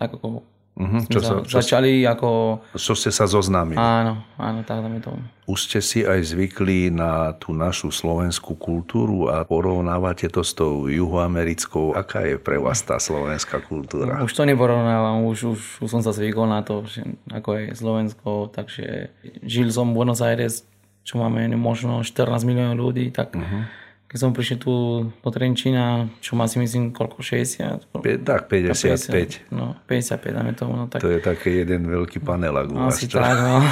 tak 0.00 0.16
ako 0.16 0.40
Uh-huh, 0.78 1.02
čo 1.10 1.18
sa, 1.18 1.34
čo 1.42 1.58
začali 1.58 2.06
ako... 2.06 2.62
Čo 2.78 2.94
ste 2.94 3.10
sa 3.10 3.26
zoznámili. 3.26 3.74
Áno, 3.74 4.22
áno, 4.38 4.62
tak 4.62 4.78
dáme 4.86 5.02
to. 5.02 5.10
Už 5.50 5.66
ste 5.66 5.82
si 5.82 6.06
aj 6.06 6.22
zvykli 6.22 6.94
na 6.94 7.34
tú 7.34 7.50
našu 7.50 7.90
slovenskú 7.90 8.54
kultúru 8.54 9.26
a 9.26 9.42
porovnávate 9.42 10.30
to 10.30 10.46
s 10.46 10.54
tou 10.54 10.86
juhoamerickou. 10.86 11.98
Aká 11.98 12.22
je 12.22 12.38
pre 12.38 12.62
vás 12.62 12.78
tá 12.86 13.02
slovenská 13.02 13.58
kultúra? 13.66 14.22
Už 14.22 14.30
to 14.30 14.46
neporovnávam, 14.46 15.26
už, 15.26 15.58
už, 15.58 15.60
už 15.82 15.88
som 15.90 15.98
sa 15.98 16.14
zvykol 16.14 16.46
na 16.46 16.62
to, 16.62 16.86
že 16.86 17.02
ako 17.26 17.58
je 17.58 17.66
Slovensko, 17.74 18.30
takže 18.54 19.10
žil 19.42 19.74
som 19.74 19.90
v 19.90 19.98
Buenos 19.98 20.22
Aires, 20.22 20.62
čo 21.02 21.18
máme 21.18 21.50
možno 21.58 22.06
14 22.06 22.46
miliónov 22.46 22.78
ľudí, 22.78 23.10
tak 23.10 23.34
uh-huh 23.34 23.77
keď 24.08 24.18
som 24.18 24.32
prišiel 24.32 24.56
tu 24.56 24.72
do 25.12 25.28
Trenčína, 25.28 26.08
čo 26.24 26.32
má 26.32 26.48
si 26.48 26.56
myslím 26.56 26.96
koľko, 26.96 27.20
60? 27.20 27.92
Tak, 28.24 28.48
55. 28.48 29.52
50, 29.52 29.52
no, 29.52 29.76
55, 29.84 30.32
dáme 30.32 30.52
tomu. 30.56 30.80
No, 30.80 30.88
tak... 30.88 31.04
To 31.04 31.12
je 31.12 31.20
také 31.20 31.60
jeden 31.60 31.84
veľký 31.84 32.24
panelak 32.24 32.72
u 32.72 32.88
Asi 32.88 33.04
tak, 33.04 33.36
no. 33.36 33.60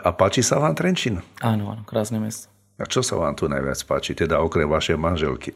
A 0.00 0.08
páči 0.16 0.44
sa 0.44 0.60
vám 0.60 0.76
Trenčín? 0.76 1.24
Áno, 1.40 1.72
áno, 1.72 1.84
krásne 1.84 2.20
mesto. 2.20 2.48
A 2.80 2.88
čo 2.88 3.04
sa 3.04 3.20
vám 3.20 3.36
tu 3.36 3.44
najviac 3.48 3.76
páči, 3.84 4.16
teda 4.16 4.40
okrem 4.40 4.64
vašej 4.64 4.96
manželky? 4.96 5.52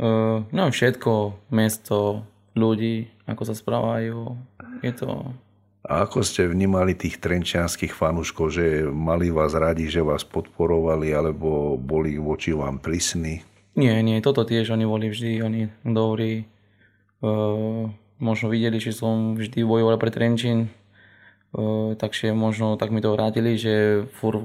no 0.56 0.62
všetko, 0.68 1.12
mesto, 1.52 2.24
ľudí, 2.52 3.08
ako 3.24 3.42
sa 3.48 3.56
správajú. 3.56 4.36
Je 4.84 4.92
to 4.92 5.32
a 5.84 6.08
ako 6.08 6.24
ste 6.24 6.48
vnímali 6.48 6.96
tých 6.96 7.20
trenčianských 7.20 7.92
fanúškov, 7.92 8.56
že 8.56 8.88
mali 8.88 9.28
vás 9.28 9.52
radi, 9.52 9.84
že 9.92 10.00
vás 10.00 10.24
podporovali, 10.24 11.12
alebo 11.12 11.76
boli 11.76 12.16
voči 12.16 12.56
vám 12.56 12.80
prísni? 12.80 13.44
Nie, 13.76 14.00
nie, 14.00 14.24
toto 14.24 14.48
tiež 14.48 14.72
oni 14.72 14.88
boli 14.88 15.12
vždy, 15.12 15.44
oni 15.44 15.62
dobrí. 15.84 16.32
E, 16.40 16.44
možno 18.16 18.46
videli, 18.48 18.80
že 18.80 18.96
som 18.96 19.36
vždy 19.36 19.60
bojoval 19.60 20.00
pre 20.00 20.08
Trenčín, 20.08 20.72
e, 21.52 21.92
takže 22.00 22.32
možno 22.32 22.80
tak 22.80 22.88
mi 22.88 23.04
to 23.04 23.12
vrátili, 23.12 23.60
že 23.60 24.06
fur 24.08 24.40
e, 24.40 24.44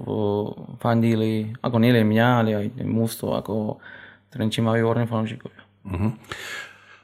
fandili, 0.84 1.56
ako 1.64 1.78
nielen 1.80 2.04
mňa, 2.04 2.28
ale 2.36 2.50
aj 2.58 2.66
mústvo, 2.84 3.40
ako 3.40 3.80
Trenčín 4.28 4.68
má 4.68 4.76
výborné 4.76 5.08
fanúšikovia. 5.08 5.64
Uh-huh. 5.88 6.12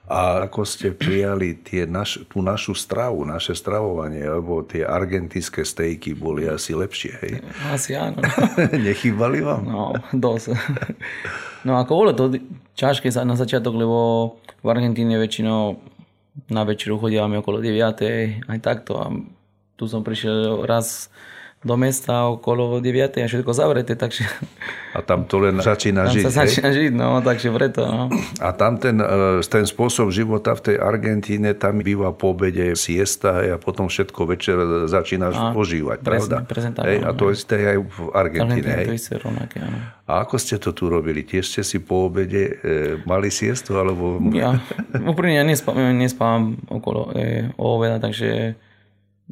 A 0.05 0.45
ako 0.45 0.69
ste 0.69 0.93
prijali 0.93 1.57
tie 1.57 1.89
naš, 1.89 2.21
tú 2.29 2.45
našu 2.45 2.77
stravu, 2.77 3.25
naše 3.25 3.57
stravovanie, 3.57 4.21
lebo 4.21 4.61
tie 4.61 4.85
argentínske 4.85 5.65
stejky 5.65 6.13
boli 6.13 6.45
asi 6.45 6.77
lepšie, 6.77 7.11
hej? 7.25 7.33
Asi 7.73 7.97
áno. 7.97 8.21
Nechýbali 8.85 9.41
vám? 9.41 9.65
No, 9.65 9.97
dosť. 10.13 10.53
No 11.65 11.81
ako 11.81 11.91
bolo 11.97 12.11
to 12.13 12.37
ťažké 12.77 13.09
na 13.25 13.33
začiatok, 13.33 13.73
lebo 13.73 13.97
v 14.61 14.67
Argentíne 14.69 15.17
väčšinou 15.17 15.81
na 16.53 16.61
večeru 16.61 17.01
chodívame 17.01 17.41
okolo 17.41 17.57
9. 17.57 18.45
aj 18.45 18.59
takto. 18.61 19.01
A 19.01 19.09
tu 19.73 19.89
som 19.89 20.05
prišiel 20.05 20.69
raz 20.69 21.09
do 21.65 21.75
mesta 21.81 22.29
okolo 22.29 22.77
9 22.77 23.17
a 23.17 23.25
všetko 23.25 23.51
zavreté, 23.57 23.97
takže... 23.97 24.21
A 24.95 25.01
tam 25.01 25.25
to 25.25 25.41
len 25.41 25.57
začína 25.57 26.07
tam 26.07 26.13
žiť, 26.13 26.23
sa 26.29 26.45
začína 26.45 26.69
žiť, 26.71 26.93
no, 26.93 27.19
takže 27.19 27.49
preto, 27.51 27.83
no. 27.83 28.07
A 28.37 28.53
tam 28.53 28.77
ten, 28.77 29.01
e, 29.01 29.41
ten 29.43 29.65
spôsob 29.65 30.13
života 30.13 30.53
v 30.53 30.71
tej 30.71 30.77
Argentíne, 30.77 31.57
tam 31.57 31.81
býva 31.81 32.13
po 32.13 32.37
obede 32.37 32.77
siesta 32.77 33.41
a 33.41 33.57
potom 33.57 33.89
všetko 33.89 34.21
večer 34.29 34.55
začínaš 34.85 35.35
a, 35.35 35.57
ožívať, 35.57 35.99
presne, 36.05 36.45
pravda? 36.45 36.47
Presne 36.47 36.71
hej, 36.85 36.97
a 37.01 37.09
to 37.17 37.33
isté 37.33 37.57
aj 37.75 37.77
v 37.81 37.99
Argentíne, 38.13 38.71
hej? 38.71 38.87
to 38.87 38.95
isté 38.95 39.13
rovnaké, 39.17 39.57
áno. 39.65 39.77
A 40.05 40.21
ako 40.21 40.37
ste 40.37 40.61
to 40.61 40.69
tu 40.69 40.85
robili? 40.85 41.25
Tiež 41.25 41.49
ste 41.49 41.65
si 41.65 41.81
po 41.81 42.07
obede 42.07 42.61
e, 42.61 43.01
mali 43.09 43.33
siestu, 43.33 43.73
alebo... 43.73 44.21
Ja, 44.37 44.61
úprimne 45.01 45.41
ja 45.41 45.43
nespávam, 45.43 45.97
nespávam 45.97 46.61
okolo 46.69 47.09
e, 47.17 47.49
o 47.57 47.81
obeda, 47.81 47.97
takže 47.97 48.53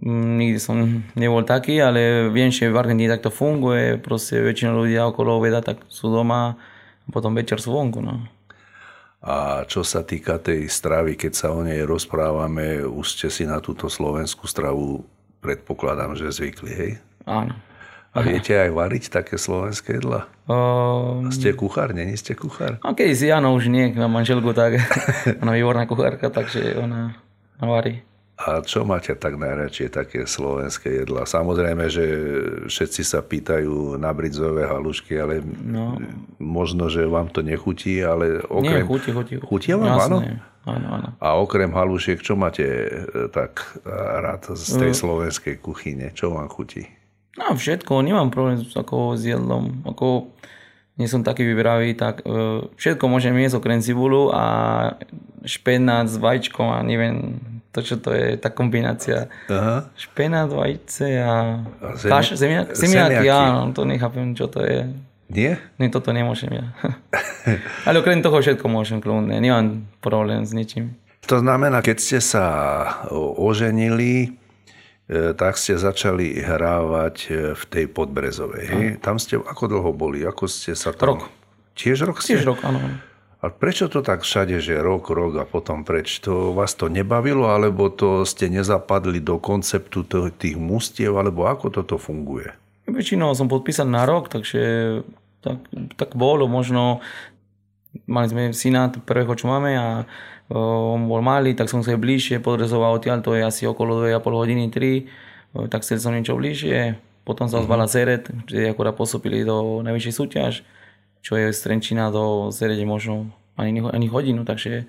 nikdy 0.02 0.58
som 0.58 1.06
nebol 1.14 1.46
taký, 1.46 1.78
ale 1.78 2.30
viem, 2.34 2.50
že 2.50 2.72
v 2.72 2.80
Argentíne 2.80 3.14
takto 3.14 3.30
funguje, 3.30 4.02
proste 4.02 4.42
väčšina 4.42 4.74
ľudia 4.74 5.06
okolo 5.10 5.38
obeda 5.38 5.62
tak 5.62 5.86
sú 5.86 6.10
doma 6.10 6.58
a 7.06 7.08
potom 7.14 7.38
večer 7.38 7.62
sú 7.62 7.76
vonku. 7.76 8.02
No. 8.02 8.26
A 9.24 9.64
čo 9.70 9.88
sa 9.88 10.04
týka 10.04 10.36
tej 10.42 10.68
stravy, 10.68 11.16
keď 11.16 11.32
sa 11.32 11.48
o 11.56 11.64
nej 11.64 11.86
rozprávame, 11.88 12.84
už 12.84 13.06
ste 13.16 13.28
si 13.32 13.44
na 13.48 13.64
túto 13.64 13.88
slovenskú 13.88 14.50
stravu 14.50 15.08
predpokladám, 15.40 16.16
že 16.20 16.32
zvykli, 16.32 16.72
hej? 16.76 16.92
Áno. 17.24 17.56
A 18.14 18.22
viete 18.22 18.54
aj 18.54 18.70
variť 18.70 19.10
také 19.10 19.42
slovenské 19.42 19.98
jedla? 19.98 20.30
Um, 20.46 21.34
ste 21.34 21.50
kuchár, 21.58 21.98
není 21.98 22.14
ste 22.14 22.38
kuchár? 22.38 22.78
A 22.86 22.94
keď 22.94 23.08
si 23.18 23.28
áno, 23.34 23.58
už 23.58 23.74
nie, 23.74 23.90
na 23.96 24.06
manželku 24.06 24.54
tak, 24.54 24.78
ona 25.42 25.58
výborná 25.58 25.90
kuchárka, 25.90 26.30
takže 26.30 26.78
ona 26.78 27.18
varí. 27.58 28.06
A 28.34 28.66
čo 28.66 28.82
máte 28.82 29.14
tak 29.14 29.38
najradšie 29.38 29.94
také 29.94 30.26
slovenské 30.26 31.06
jedla? 31.06 31.30
Samozrejme, 31.30 31.86
že 31.86 32.06
všetci 32.66 33.02
sa 33.06 33.22
pýtajú 33.22 34.02
na 34.02 34.10
bridzové 34.10 34.66
halušky, 34.66 35.22
ale 35.22 35.46
no. 35.46 36.02
možno, 36.42 36.90
že 36.90 37.06
vám 37.06 37.30
to 37.30 37.46
nechutí, 37.46 38.02
ale 38.02 38.42
okrem... 38.42 38.82
Nie, 38.82 38.90
chutí, 38.90 39.10
chutí. 39.14 39.34
Chutia 39.38 39.78
vám, 39.78 40.02
áno? 40.02 40.18
Áno, 40.66 40.88
áno. 40.98 41.10
A 41.22 41.38
okrem 41.38 41.70
halušiek, 41.78 42.26
čo 42.26 42.34
máte 42.34 42.66
e, 42.66 42.90
tak 43.30 43.78
rád 43.86 44.50
z 44.58 44.82
tej 44.82 44.92
mm. 44.96 44.98
slovenskej 44.98 45.56
kuchyne? 45.62 46.10
Čo 46.18 46.34
vám 46.34 46.50
chutí? 46.50 46.90
No 47.38 47.54
všetko, 47.54 48.02
nemám 48.02 48.34
problém 48.34 48.66
s, 48.66 48.74
ako, 48.74 49.14
s 49.14 49.30
jedlom. 49.30 49.86
Ako, 49.86 50.34
nie 50.98 51.06
som 51.06 51.22
taký 51.22 51.46
vyberavý, 51.46 51.94
tak 51.98 52.22
všetko 52.78 53.04
môžem 53.10 53.34
jesť 53.42 53.62
okrem 53.62 53.82
cibulu 53.82 54.30
a 54.30 54.46
špenát 55.46 56.06
s 56.08 56.16
vajíčkom 56.22 56.70
a 56.70 56.80
neviem, 56.86 57.42
to 57.74 57.82
čo 57.82 57.98
to 57.98 58.14
je, 58.14 58.38
tá 58.38 58.54
kombinácia. 58.54 59.28
Aha. 59.50 59.90
Špenát, 59.98 60.48
vajíce 60.48 61.20
a, 61.20 61.66
a 61.82 61.88
zemi- 61.98 62.12
kaš, 62.14 62.28
zemiak, 62.38 62.68
zemiaky, 62.78 63.28
áno, 63.28 63.74
to 63.74 63.84
nechápem, 63.84 64.38
čo 64.38 64.46
to 64.46 64.62
je. 64.62 64.94
Nie? 65.34 65.58
Nie, 65.82 65.90
toto 65.90 66.14
nemôžem 66.14 66.54
ja. 66.54 66.66
Ale 67.90 68.00
okrem 68.00 68.22
toho 68.22 68.38
všetko 68.38 68.70
môžem 68.70 69.02
kľudne, 69.02 69.42
nemám 69.42 69.82
problém 70.00 70.46
s 70.46 70.54
ničím. 70.54 70.94
To 71.26 71.42
znamená, 71.42 71.82
keď 71.82 71.98
ste 71.98 72.20
sa 72.22 72.46
oženili, 73.40 74.38
E, 75.04 75.36
tak 75.36 75.60
ste 75.60 75.76
začali 75.76 76.40
hrávať 76.40 77.16
e, 77.28 77.32
v 77.60 77.64
tej 77.68 77.86
Podbrezovej. 77.92 78.64
Hej? 78.72 78.86
Tam 79.04 79.20
ste 79.20 79.36
ako 79.36 79.68
dlho 79.68 79.92
boli? 79.92 80.24
Ako 80.24 80.48
ste 80.48 80.72
sa 80.80 80.96
tam... 80.96 81.20
Rok. 81.20 81.28
Tiež 81.76 82.08
rok 82.08 82.24
ste? 82.24 82.40
Tiež 82.40 82.48
rok, 82.48 82.64
áno. 82.64 82.80
A 83.44 83.52
prečo 83.52 83.92
to 83.92 84.00
tak 84.00 84.24
všade, 84.24 84.64
že 84.64 84.80
rok, 84.80 85.12
rok 85.12 85.36
a 85.36 85.44
potom 85.44 85.84
preč? 85.84 86.24
To 86.24 86.56
vás 86.56 86.80
to 86.80 86.88
nebavilo, 86.88 87.52
alebo 87.52 87.92
to 87.92 88.24
ste 88.24 88.48
nezapadli 88.48 89.20
do 89.20 89.36
konceptu 89.36 90.08
tých 90.32 90.56
mustiev, 90.56 91.20
alebo 91.20 91.52
ako 91.52 91.84
toto 91.84 92.00
funguje? 92.00 92.56
Väčšinou 92.88 93.36
som 93.36 93.52
podpísal 93.52 93.92
na 93.92 94.08
rok, 94.08 94.32
takže 94.32 94.64
tak, 95.44 95.60
tak 96.00 96.16
bolo 96.16 96.48
možno. 96.48 97.04
Mali 98.08 98.32
sme 98.32 98.44
syna 98.56 98.90
prvého, 98.90 99.36
čo 99.36 99.52
máme 99.52 99.76
a 99.76 100.08
on 100.50 101.12
bol 101.12 101.20
malý, 101.20 101.52
tak 101.52 101.68
som 101.68 101.84
sa 101.84 102.00
bližšie 102.00 102.40
podrezoval 102.40 102.96
odtiaľ, 102.96 103.22
to 103.22 103.36
je 103.36 103.44
asi 103.44 103.68
okolo 103.68 104.08
2,5 104.08 104.24
hodiny, 104.24 104.66
3, 104.72 105.68
tak 105.68 105.84
chcel 105.84 106.00
som 106.00 106.16
niečo 106.16 106.40
bližšie. 106.40 106.96
Potom 107.24 107.48
sa 107.48 107.60
ozvala 107.60 107.88
uh-huh. 107.88 107.96
Seret, 107.96 108.28
kde 108.28 108.72
akurát 108.72 108.96
postupili 108.96 109.48
do 109.48 109.80
najvyššej 109.84 110.16
súťaž, 110.16 110.54
čo 111.24 111.40
je 111.40 111.56
z 111.56 111.60
Trenčína 111.64 112.12
do 112.12 112.52
Serede 112.52 112.84
možno 112.84 113.32
ani, 113.56 113.80
ani 113.80 114.08
hodinu, 114.12 114.44
takže 114.44 114.84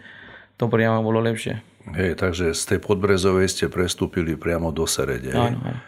to 0.59 0.67
priamo 0.67 1.01
bolo 1.01 1.23
lepšie. 1.23 1.63
Hej, 1.95 2.19
takže 2.19 2.51
z 2.51 2.63
tej 2.75 2.79
Podbrezovej 2.83 3.47
ste 3.47 3.67
prestúpili 3.71 4.35
priamo 4.35 4.75
do 4.75 4.85
Serede. 4.89 5.31
Áno, 5.31 5.63
áno. 5.63 5.81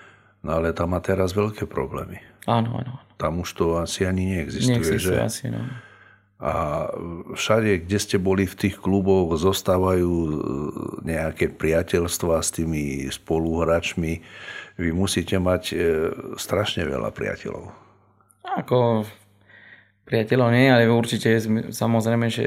No 0.47 0.63
ale 0.63 0.71
tam 0.71 0.95
má 0.95 1.03
teraz 1.03 1.35
veľké 1.35 1.67
problémy. 1.67 2.23
Áno, 2.47 2.79
áno. 2.79 3.03
Tam 3.19 3.43
už 3.43 3.49
to 3.59 3.65
asi 3.83 4.07
ani 4.07 4.39
neexistuje, 4.39 4.79
neexistuje 4.79 5.19
že? 5.19 5.27
asi, 5.27 5.45
no 5.51 5.59
a 6.37 6.85
všade, 7.33 7.89
kde 7.89 7.97
ste 7.97 8.17
boli 8.21 8.45
v 8.45 8.53
tých 8.53 8.77
kluboch, 8.77 9.33
zostávajú 9.41 10.13
e, 10.13 10.33
nejaké 11.09 11.49
priateľstva 11.49 12.45
s 12.45 12.53
tými 12.53 13.09
spoluhráčmi. 13.09 14.21
Vy 14.77 14.91
musíte 14.93 15.41
mať 15.41 15.63
e, 15.73 15.77
strašne 16.37 16.85
veľa 16.85 17.09
priateľov. 17.17 17.73
Ako 18.45 19.09
priateľov 20.07 20.49
nie, 20.55 20.71
ale 20.71 20.87
určite 20.87 21.37
samozrejme, 21.75 22.27
že 22.31 22.47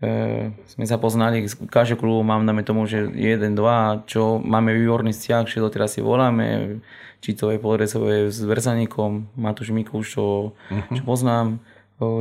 e, 0.00 0.10
sme 0.50 0.84
sa 0.88 0.96
poznali, 0.96 1.44
každý 1.68 2.00
klub 2.00 2.24
mám, 2.24 2.48
dáme 2.48 2.64
tomu, 2.64 2.88
že 2.88 3.12
jeden, 3.12 3.52
dva, 3.54 4.02
čo 4.08 4.40
máme 4.40 4.72
výborný 4.72 5.12
vzťah, 5.12 5.44
že 5.46 5.60
teraz 5.68 5.94
si 5.94 6.00
voláme, 6.00 6.80
či 7.20 7.36
to 7.36 7.52
je 7.52 7.60
podresové 7.60 8.32
s 8.32 8.40
Verzaníkom, 8.40 9.30
Matúš 9.36 9.70
Mikuš, 9.70 10.18
čo, 10.18 10.24
uh-huh. 10.56 10.96
čo 10.96 11.02
poznám 11.04 11.60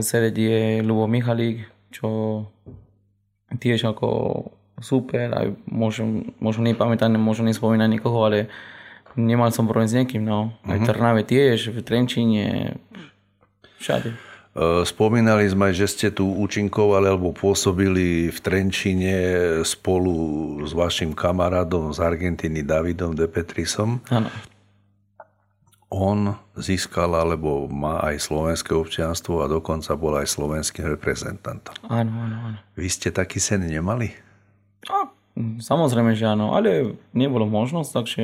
sred 0.02 0.38
je 0.38 0.86
Lubo 0.86 1.10
Michalík, 1.10 1.66
čo 1.90 2.46
tiež 3.58 3.90
ako 3.90 4.08
super, 4.82 5.34
aj 5.34 5.48
možno, 5.66 6.30
možno 6.38 6.62
nepamätám, 6.66 7.14
možno 7.18 7.50
nespomínam 7.50 7.90
nikoho, 7.90 8.26
ale 8.26 8.40
nemal 9.18 9.50
som 9.54 9.66
problém 9.66 9.90
s 9.90 9.98
niekým, 9.98 10.22
no. 10.22 10.54
Aj 10.66 10.78
v 10.78 10.86
mhm. 10.86 10.90
Trnave 10.90 11.22
tiež, 11.26 11.74
v 11.74 11.80
Trenčíne, 11.82 12.78
všade. 13.82 14.31
E, 14.52 14.84
spomínali 14.84 15.48
sme, 15.48 15.72
že 15.72 15.88
ste 15.88 16.08
tu 16.12 16.28
účinkovali 16.28 17.08
alebo 17.08 17.36
pôsobili 17.36 18.32
v 18.32 18.38
Trenčine 18.40 19.16
spolu 19.64 20.60
s 20.64 20.72
vašim 20.76 21.16
kamarádom 21.16 21.92
z 21.96 22.00
Argentíny 22.00 22.66
Davidom 22.66 23.16
De 23.16 23.28
Petrisom. 23.28 24.04
Áno 24.12 24.32
on 25.92 26.40
získal 26.56 27.12
alebo 27.12 27.68
má 27.68 28.00
aj 28.00 28.32
slovenské 28.32 28.72
občianstvo 28.72 29.44
a 29.44 29.52
dokonca 29.52 29.92
bol 30.00 30.16
aj 30.16 30.32
slovenským 30.32 30.88
reprezentantom. 30.88 31.76
Áno, 31.92 32.16
áno, 32.16 32.38
áno. 32.48 32.58
Vy 32.80 32.88
ste 32.88 33.12
taký 33.12 33.44
sen 33.44 33.68
nemali? 33.68 34.16
No, 34.88 35.12
samozrejme, 35.60 36.16
že 36.16 36.32
áno, 36.32 36.56
ale 36.56 36.96
nebolo 37.12 37.44
možnosť, 37.44 37.92
takže... 37.92 38.24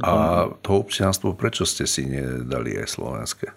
A 0.00 0.48
to 0.64 0.80
občianstvo, 0.80 1.36
prečo 1.36 1.68
ste 1.68 1.84
si 1.84 2.08
nedali 2.08 2.80
aj 2.80 2.88
slovenské? 2.88 3.52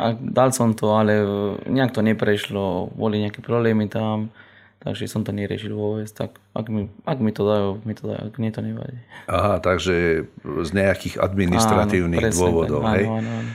A 0.00 0.16
dal 0.16 0.56
som 0.56 0.72
to, 0.72 0.96
ale 0.96 1.20
nejak 1.68 1.92
to 1.92 2.00
neprešlo, 2.00 2.88
boli 2.96 3.20
nejaké 3.20 3.44
problémy 3.44 3.84
tam 3.92 4.32
takže 4.80 5.04
som 5.12 5.20
to 5.20 5.30
neriešil 5.30 5.76
vôbec, 5.76 6.08
tak 6.08 6.40
ak 6.56 6.66
mi, 6.72 6.88
ak 7.04 7.20
mi 7.20 7.30
to 7.36 7.44
dajú, 7.44 7.68
mi 7.84 7.92
to 7.92 8.08
dajú, 8.08 8.32
ak 8.32 8.34
mne 8.40 8.50
to 8.50 8.60
nevadí. 8.64 8.98
Aha, 9.28 9.60
takže 9.60 10.24
z 10.40 10.70
nejakých 10.72 11.20
administratívnych 11.20 12.24
áno, 12.24 12.32
dôvodov, 12.32 12.80
tak, 12.88 12.92
hej? 12.96 13.04
Áno, 13.04 13.16
áno, 13.20 13.30
áno. 13.44 13.50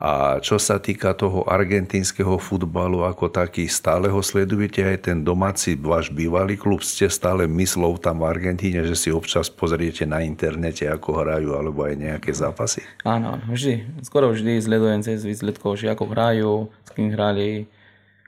A 0.00 0.40
čo 0.40 0.56
sa 0.56 0.80
týka 0.80 1.12
toho 1.12 1.44
argentínskeho 1.44 2.40
futbalu 2.40 3.04
ako 3.04 3.28
taký, 3.28 3.68
stále 3.68 4.08
ho 4.08 4.24
sledujete 4.24 4.80
aj 4.80 5.12
ten 5.12 5.20
domáci 5.20 5.76
váš 5.76 6.08
bývalý 6.08 6.56
klub? 6.56 6.80
Ste 6.80 7.12
stále 7.12 7.44
myslov 7.44 8.00
tam 8.00 8.24
v 8.24 8.32
Argentíne, 8.32 8.80
že 8.88 8.96
si 8.96 9.12
občas 9.12 9.52
pozriete 9.52 10.08
na 10.08 10.24
internete, 10.24 10.88
ako 10.88 11.20
hrajú, 11.20 11.52
alebo 11.52 11.84
aj 11.84 12.00
nejaké 12.00 12.32
zápasy? 12.32 12.80
Áno, 13.04 13.44
vždy. 13.44 14.00
Skoro 14.00 14.32
vždy 14.32 14.64
sledujem 14.64 15.04
cez 15.04 15.20
výsledkov, 15.20 15.76
že 15.76 15.92
ako 15.92 16.04
hrajú, 16.08 16.52
s 16.88 16.90
kým 16.96 17.12
hrali, 17.12 17.68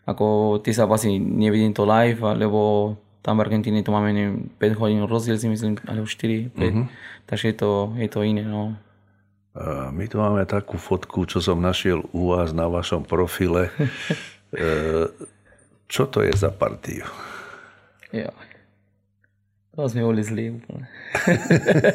ako 0.04 0.60
tie 0.60 0.76
zápasy 0.76 1.16
nevidím 1.16 1.72
to 1.72 1.88
live, 1.88 2.20
lebo 2.36 2.92
tam 3.24 3.40
v 3.40 3.48
Argentíne 3.48 3.80
to 3.80 3.96
máme 3.96 4.12
neviem, 4.12 4.52
5 4.60 4.76
hodín 4.76 5.00
rozdiel 5.08 5.40
si 5.40 5.48
myslím, 5.48 5.80
alebo 5.88 6.04
4, 6.04 6.52
5. 6.52 6.58
Uh-huh. 6.58 6.84
Takže 7.24 7.48
je 7.48 7.56
to, 7.56 7.70
je 7.96 8.08
to 8.12 8.20
iné. 8.26 8.44
No. 8.44 8.76
My 9.92 10.08
tu 10.08 10.16
máme 10.16 10.48
takú 10.48 10.80
fotku, 10.80 11.28
čo 11.28 11.44
som 11.44 11.60
našiel 11.60 12.00
u 12.16 12.32
vás 12.32 12.56
na 12.56 12.72
vašom 12.72 13.04
profile. 13.04 13.68
e, 14.56 15.12
čo 15.92 16.08
to 16.08 16.24
je 16.24 16.32
za 16.32 16.48
partiu? 16.48 17.04
Jo. 18.08 18.32
To 19.76 19.88
sme 19.88 20.08
boli 20.08 20.24
zlí 20.24 20.56
úplne. 20.56 20.88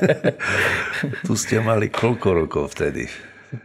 tu 1.26 1.34
ste 1.34 1.58
mali 1.62 1.90
koľko 1.90 2.46
rokov 2.46 2.78
vtedy? 2.78 3.10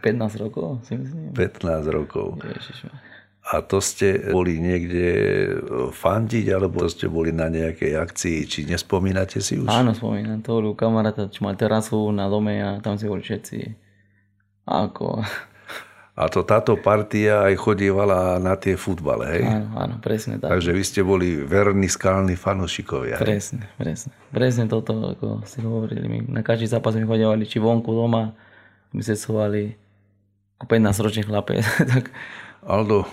15 0.01 0.41
rokov, 0.41 0.81
si 0.89 0.97
myslím. 0.97 1.33
15 1.37 1.85
rokov. 1.93 2.41
Ježiš. 2.41 2.89
A 3.43 3.59
to 3.59 3.83
ste 3.83 4.31
boli 4.31 4.55
niekde 4.57 5.09
e, 5.11 5.49
fandiť, 5.91 6.45
alebo 6.49 6.87
ste 6.87 7.11
boli 7.11 7.35
na 7.35 7.51
nejakej 7.51 7.99
akcii, 7.99 8.37
či 8.47 8.59
nespomínate 8.63 9.43
si 9.43 9.59
už? 9.59 9.67
Áno, 9.67 9.91
spomínam. 9.91 10.39
To 10.47 10.63
bol 10.63 10.73
kamaráta, 10.73 11.27
čo 11.27 11.43
mal 11.43 11.59
terasu 11.59 12.09
na 12.15 12.31
dome 12.31 12.57
a 12.63 12.79
tam 12.79 12.95
si 12.95 13.03
boli 13.03 13.19
všetci. 13.19 13.82
Ako... 14.67 15.21
A 16.13 16.29
to 16.29 16.45
táto 16.45 16.77
partia 16.77 17.41
aj 17.41 17.57
chodievala 17.57 18.37
na 18.37 18.53
tie 18.53 18.77
futbale, 18.77 19.25
hej? 19.33 19.43
Áno, 19.49 19.69
áno, 19.73 19.95
presne 19.97 20.37
tak. 20.37 20.53
Takže 20.53 20.69
vy 20.69 20.83
ste 20.85 21.01
boli 21.01 21.41
verní 21.41 21.89
skalní 21.89 22.37
fanúšikovia. 22.37 23.17
Presne, 23.17 23.65
presne. 23.81 24.13
Presne 24.29 24.69
toto, 24.69 24.93
ako 24.93 25.41
si 25.49 25.65
hovorili. 25.65 26.05
My 26.05 26.17
na 26.29 26.45
každý 26.45 26.69
zápas 26.69 26.93
my 26.93 27.09
chodievali, 27.09 27.49
či 27.49 27.57
vonku, 27.57 27.89
doma. 27.89 28.29
My 28.93 29.01
sa 29.01 29.17
chovali 29.17 29.73
ako 30.61 30.65
15 30.69 31.01
ročných 31.01 31.27
chlapec. 31.33 31.65
tak... 31.97 32.13
Aldo, 32.61 33.09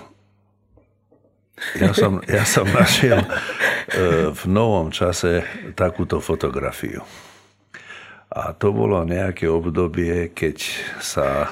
ja 1.77 1.93
som, 1.93 2.21
ja 2.25 2.45
som 2.49 2.69
našiel 2.69 3.21
e, 3.25 3.29
v 4.33 4.43
novom 4.45 4.93
čase 4.93 5.45
takúto 5.77 6.21
fotografiu. 6.21 7.05
A 8.31 8.55
to 8.55 8.71
bolo 8.71 9.03
nejaké 9.03 9.51
obdobie, 9.51 10.31
keď 10.31 10.59
sa 11.03 11.51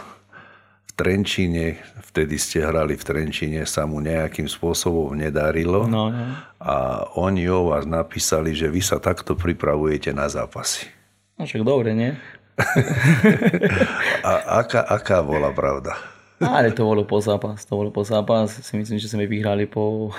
v 0.87 0.91
Trenčine, 0.95 1.83
vtedy 2.07 2.38
ste 2.38 2.62
hrali 2.62 2.95
v 2.95 3.03
Trenčine, 3.03 3.67
sa 3.67 3.83
mu 3.83 3.99
nejakým 3.99 4.47
spôsobom 4.47 5.14
nedarilo. 5.19 5.91
No, 5.91 6.11
no. 6.11 6.27
A 6.62 7.03
oni 7.19 7.51
o 7.51 7.75
vás 7.75 7.83
napísali, 7.83 8.55
že 8.55 8.71
vy 8.71 8.79
sa 8.79 9.03
takto 9.03 9.35
pripravujete 9.35 10.14
na 10.14 10.31
zápasy. 10.31 10.87
No 11.35 11.47
však 11.47 11.67
dobre, 11.67 11.95
nie? 11.95 12.14
a 14.27 14.62
aká, 14.62 14.83
aká 14.87 15.23
bola 15.23 15.51
pravda? 15.55 15.95
Ale 16.38 16.71
to 16.71 16.87
bolo 16.87 17.03
po 17.03 17.19
zápas, 17.19 17.67
to 17.67 17.75
bolo 17.75 17.91
po 17.91 18.07
zápas. 18.07 18.55
Si 18.62 18.75
myslím, 18.79 18.99
že 19.03 19.11
sme 19.11 19.27
vyhrali 19.27 19.67
po 19.67 20.14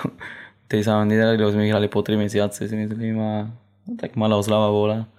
tej 0.71 0.83
samej 0.87 1.07
nedali, 1.07 1.39
sme 1.39 1.67
vyhrali 1.67 1.87
po 1.87 2.03
3 2.03 2.19
mesiace, 2.19 2.67
si 2.67 2.75
myslím. 2.75 3.15
A 3.19 3.31
No, 3.89 3.97
tak 3.97 4.13
malá 4.13 4.37
oslava 4.37 4.69
bola. 4.69 5.09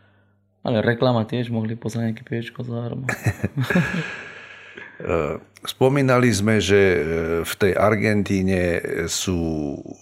Ale 0.60 0.84
reklama 0.84 1.24
tiež 1.24 1.48
mohli 1.48 1.72
poslať 1.72 2.12
nejaké 2.12 2.22
piečko 2.24 2.60
zadarmo. 2.64 3.08
Spomínali 5.60 6.32
sme, 6.32 6.56
že 6.56 6.76
e, 6.76 6.98
v 7.44 7.52
tej 7.56 7.72
Argentíne 7.76 8.80
sú 9.08 9.40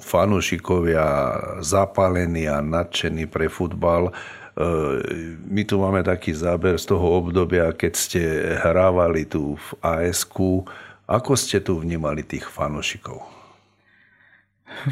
fanúšikovia 0.02 1.06
zapálení 1.62 2.46
a 2.46 2.62
nadšení 2.62 3.26
pre 3.26 3.50
futbal. 3.50 4.10
E, 4.10 4.12
my 5.46 5.62
tu 5.66 5.82
máme 5.82 6.02
taký 6.06 6.34
záber 6.34 6.78
z 6.78 6.94
toho 6.94 7.22
obdobia, 7.22 7.74
keď 7.74 7.92
ste 7.94 8.22
hrávali 8.58 9.26
tu 9.26 9.58
v 9.58 9.68
asq 9.82 10.38
Ako 11.06 11.34
ste 11.34 11.58
tu 11.58 11.78
vnímali 11.78 12.22
tých 12.22 12.46
fanúšikov? 12.46 13.22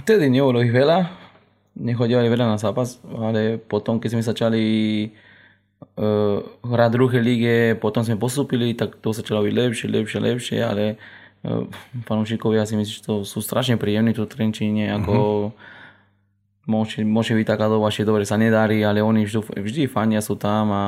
Vtedy 0.03 0.31
nebolo 0.31 0.63
ich 0.63 0.75
veľa, 0.75 1.11
nechodili 1.79 2.27
veľa 2.27 2.47
na 2.55 2.59
zápas, 2.59 2.99
ale 3.07 3.59
potom, 3.59 4.03
keď 4.03 4.09
sme 4.15 4.23
začali 4.23 4.63
uh, 5.97 6.45
hrať 6.65 6.91
druhé 6.93 7.19
lige, 7.21 7.57
potom 7.77 8.05
sme 8.05 8.21
postupili, 8.21 8.77
tak 8.77 9.01
to 9.01 9.13
začalo 9.13 9.45
byť 9.45 9.55
lepšie, 9.55 9.87
lepšie, 9.89 10.19
lepšie, 10.21 10.59
ale 10.63 10.97
uh, 11.45 11.65
fanúšikovia 12.05 12.69
si 12.69 12.77
myslím, 12.77 12.95
že 12.97 13.05
to 13.05 13.15
sú 13.25 13.41
strašne 13.41 13.81
príjemní 13.81 14.13
tu 14.13 14.25
v 14.25 14.33
Trenčíne, 14.33 14.93
ako 14.97 15.13
uh-huh. 15.13 16.69
môže, 16.69 17.01
môže 17.05 17.33
byť 17.35 17.47
taká 17.49 17.67
doba, 17.67 17.89
že 17.89 18.09
dobre 18.09 18.29
sa 18.29 18.37
nedarí, 18.37 18.85
ale 18.85 19.01
oni 19.01 19.25
vždy, 19.25 19.41
vždy 19.57 19.83
fania 19.89 20.21
sú 20.21 20.37
tam 20.37 20.71
a 20.71 20.85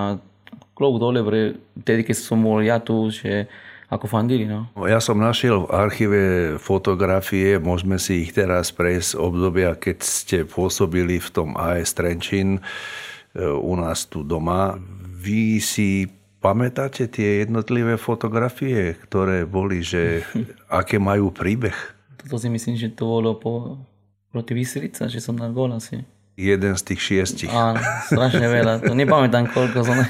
klok 0.78 1.02
dole, 1.02 1.20
pre, 1.26 1.58
tedy 1.82 2.06
keď 2.06 2.16
som 2.16 2.38
bol 2.38 2.62
ja 2.62 2.78
tu, 2.78 3.10
že 3.10 3.50
ako 3.88 4.04
fandili. 4.04 4.44
No. 4.44 4.68
Ja 4.84 5.00
som 5.00 5.16
našiel 5.16 5.64
v 5.64 5.72
archíve 5.72 6.22
fotografie, 6.60 7.56
môžeme 7.56 7.96
si 7.96 8.20
ich 8.20 8.36
teraz 8.36 8.68
prejsť 8.68 9.16
obdobia, 9.16 9.72
keď 9.72 9.98
ste 10.04 10.38
pôsobili 10.44 11.16
v 11.16 11.28
tom 11.32 11.56
AS 11.56 11.96
Trenčín 11.96 12.60
e, 12.60 12.62
u 13.48 13.72
nás 13.80 14.04
tu 14.04 14.20
doma. 14.20 14.76
Vy 15.28 15.60
si 15.60 16.08
pamätáte 16.40 17.04
tie 17.04 17.44
jednotlivé 17.44 18.00
fotografie, 18.00 18.96
ktoré 18.96 19.44
boli, 19.44 19.84
že 19.84 20.24
aké 20.80 20.96
majú 20.96 21.28
príbeh? 21.28 21.76
Toto 22.16 22.40
si 22.40 22.48
myslím, 22.48 22.80
že 22.80 22.88
to 22.96 23.04
bolo 23.04 23.36
po, 23.36 23.76
proti 24.32 24.56
Vysrica, 24.56 25.04
že 25.04 25.20
som 25.20 25.36
na 25.36 25.52
gól 25.52 25.76
asi. 25.76 26.00
Jeden 26.38 26.78
z 26.78 26.82
tých 26.94 27.00
šiestich. 27.02 27.52
Áno, 27.52 27.76
strašne 28.08 28.48
veľa. 28.56 28.80
To 28.88 28.96
nepamätám, 28.96 29.52
koľko 29.52 29.84
som... 29.84 30.00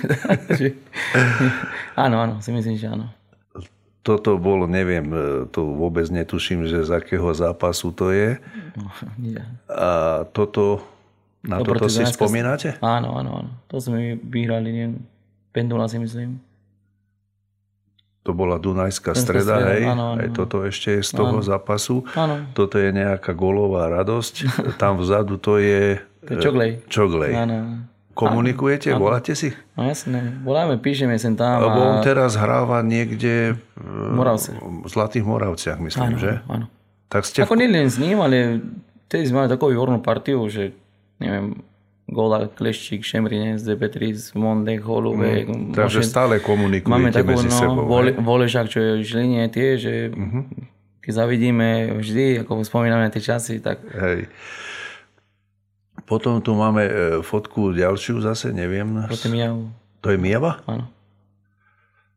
áno, 2.06 2.16
áno, 2.22 2.34
si 2.38 2.54
myslím, 2.54 2.78
že 2.78 2.86
áno 2.86 3.18
toto 4.08 4.40
bolo, 4.40 4.64
neviem, 4.64 5.04
e, 5.12 5.44
to 5.52 5.68
vôbec 5.76 6.08
netuším, 6.08 6.64
že 6.64 6.88
z 6.88 6.96
akého 6.96 7.28
zápasu 7.36 7.92
to 7.92 8.08
je. 8.08 8.40
No, 8.72 8.88
A 9.68 10.24
toto, 10.32 10.80
na 11.46 11.62
to 11.62 11.70
toto 11.70 11.86
si 11.86 12.02
spomínate? 12.02 12.78
Áno, 12.82 13.14
áno, 13.14 13.30
áno. 13.44 13.50
To 13.70 13.78
sme 13.78 14.18
vyhrali, 14.18 14.68
neviem, 14.74 14.94
Pendula 15.54 15.88
si 15.88 15.98
myslím. 15.98 16.38
To 18.26 18.36
bola 18.36 18.60
Dunajská 18.60 19.16
streda, 19.16 19.56
streda, 19.56 19.72
hej? 19.72 19.88
Áno, 19.88 20.12
áno, 20.12 20.20
Aj 20.20 20.28
toto 20.36 20.60
ešte 20.68 21.00
je 21.00 21.02
z 21.02 21.16
toho 21.16 21.40
áno. 21.40 21.46
zápasu. 21.46 22.04
Áno. 22.12 22.44
Toto 22.52 22.76
je 22.76 22.92
nejaká 22.92 23.32
golová 23.32 23.88
radosť. 23.88 24.34
Tam 24.82 25.00
vzadu 25.00 25.40
to 25.40 25.56
je... 25.56 25.96
To 26.28 26.36
je 26.36 26.38
Čoglej. 26.44 26.70
Čoglej. 26.92 27.32
Áno. 27.32 27.88
Komunikujete? 28.12 28.92
Áno. 28.92 29.08
Voláte 29.08 29.32
si? 29.32 29.54
No 29.78 29.88
jasne. 29.88 30.44
Voláme, 30.44 30.76
píšeme 30.76 31.16
sem 31.16 31.38
tam. 31.38 31.62
Lebo 31.62 31.78
on 31.78 32.02
teraz 32.02 32.34
hráva 32.34 32.82
niekde 32.82 33.54
Moravce. 34.12 34.58
v 34.58 34.90
Zlatých 34.90 35.22
Moravciach, 35.22 35.78
myslím, 35.78 36.10
áno, 36.12 36.18
že? 36.18 36.32
Áno. 36.50 36.66
Tak 37.06 37.22
ste... 37.24 37.46
Ako 37.46 37.54
v... 37.54 37.64
s 37.86 37.96
ním, 37.96 38.18
ale 38.18 38.58
tedy 39.06 39.24
sme 39.30 39.46
mali 39.46 39.48
takovú 39.48 39.70
výbornú 39.72 40.02
partiu, 40.02 40.42
že 40.50 40.74
neviem, 41.20 41.62
Gola, 42.08 42.48
Kleščík, 42.48 43.04
Šemrinec, 43.04 43.60
DB3, 43.60 44.16
Mondek, 44.32 44.80
Holubek. 44.80 45.44
Mm, 45.44 45.76
takže 45.76 46.00
môže... 46.00 46.08
stále 46.08 46.34
komunikujete 46.40 46.88
Máme 46.88 47.12
takú, 47.12 47.36
medzi 47.36 47.52
no, 47.52 47.58
sebou. 47.60 47.84
Vole, 47.84 48.16
Volešák, 48.16 48.66
čo 48.72 48.78
je 48.80 48.90
v 48.96 49.04
Žiline 49.04 49.44
tie, 49.52 49.76
že 49.76 49.92
uh-huh. 50.08 50.48
keď 51.04 51.12
zavidíme 51.12 52.00
vždy, 52.00 52.48
ako 52.48 52.64
spomíname 52.64 53.04
na 53.04 53.12
tie 53.12 53.20
časy, 53.20 53.60
tak... 53.60 53.84
Hej. 53.92 54.24
Potom 56.08 56.40
tu 56.40 56.56
máme 56.56 56.88
e, 56.88 56.92
fotku 57.20 57.76
ďalšiu 57.76 58.24
zase, 58.24 58.56
neviem. 58.56 59.04
Proti 59.04 59.28
Mijavu. 59.28 59.68
To 60.00 60.08
je 60.08 60.16
Mijava? 60.16 60.64
Áno. 60.64 60.88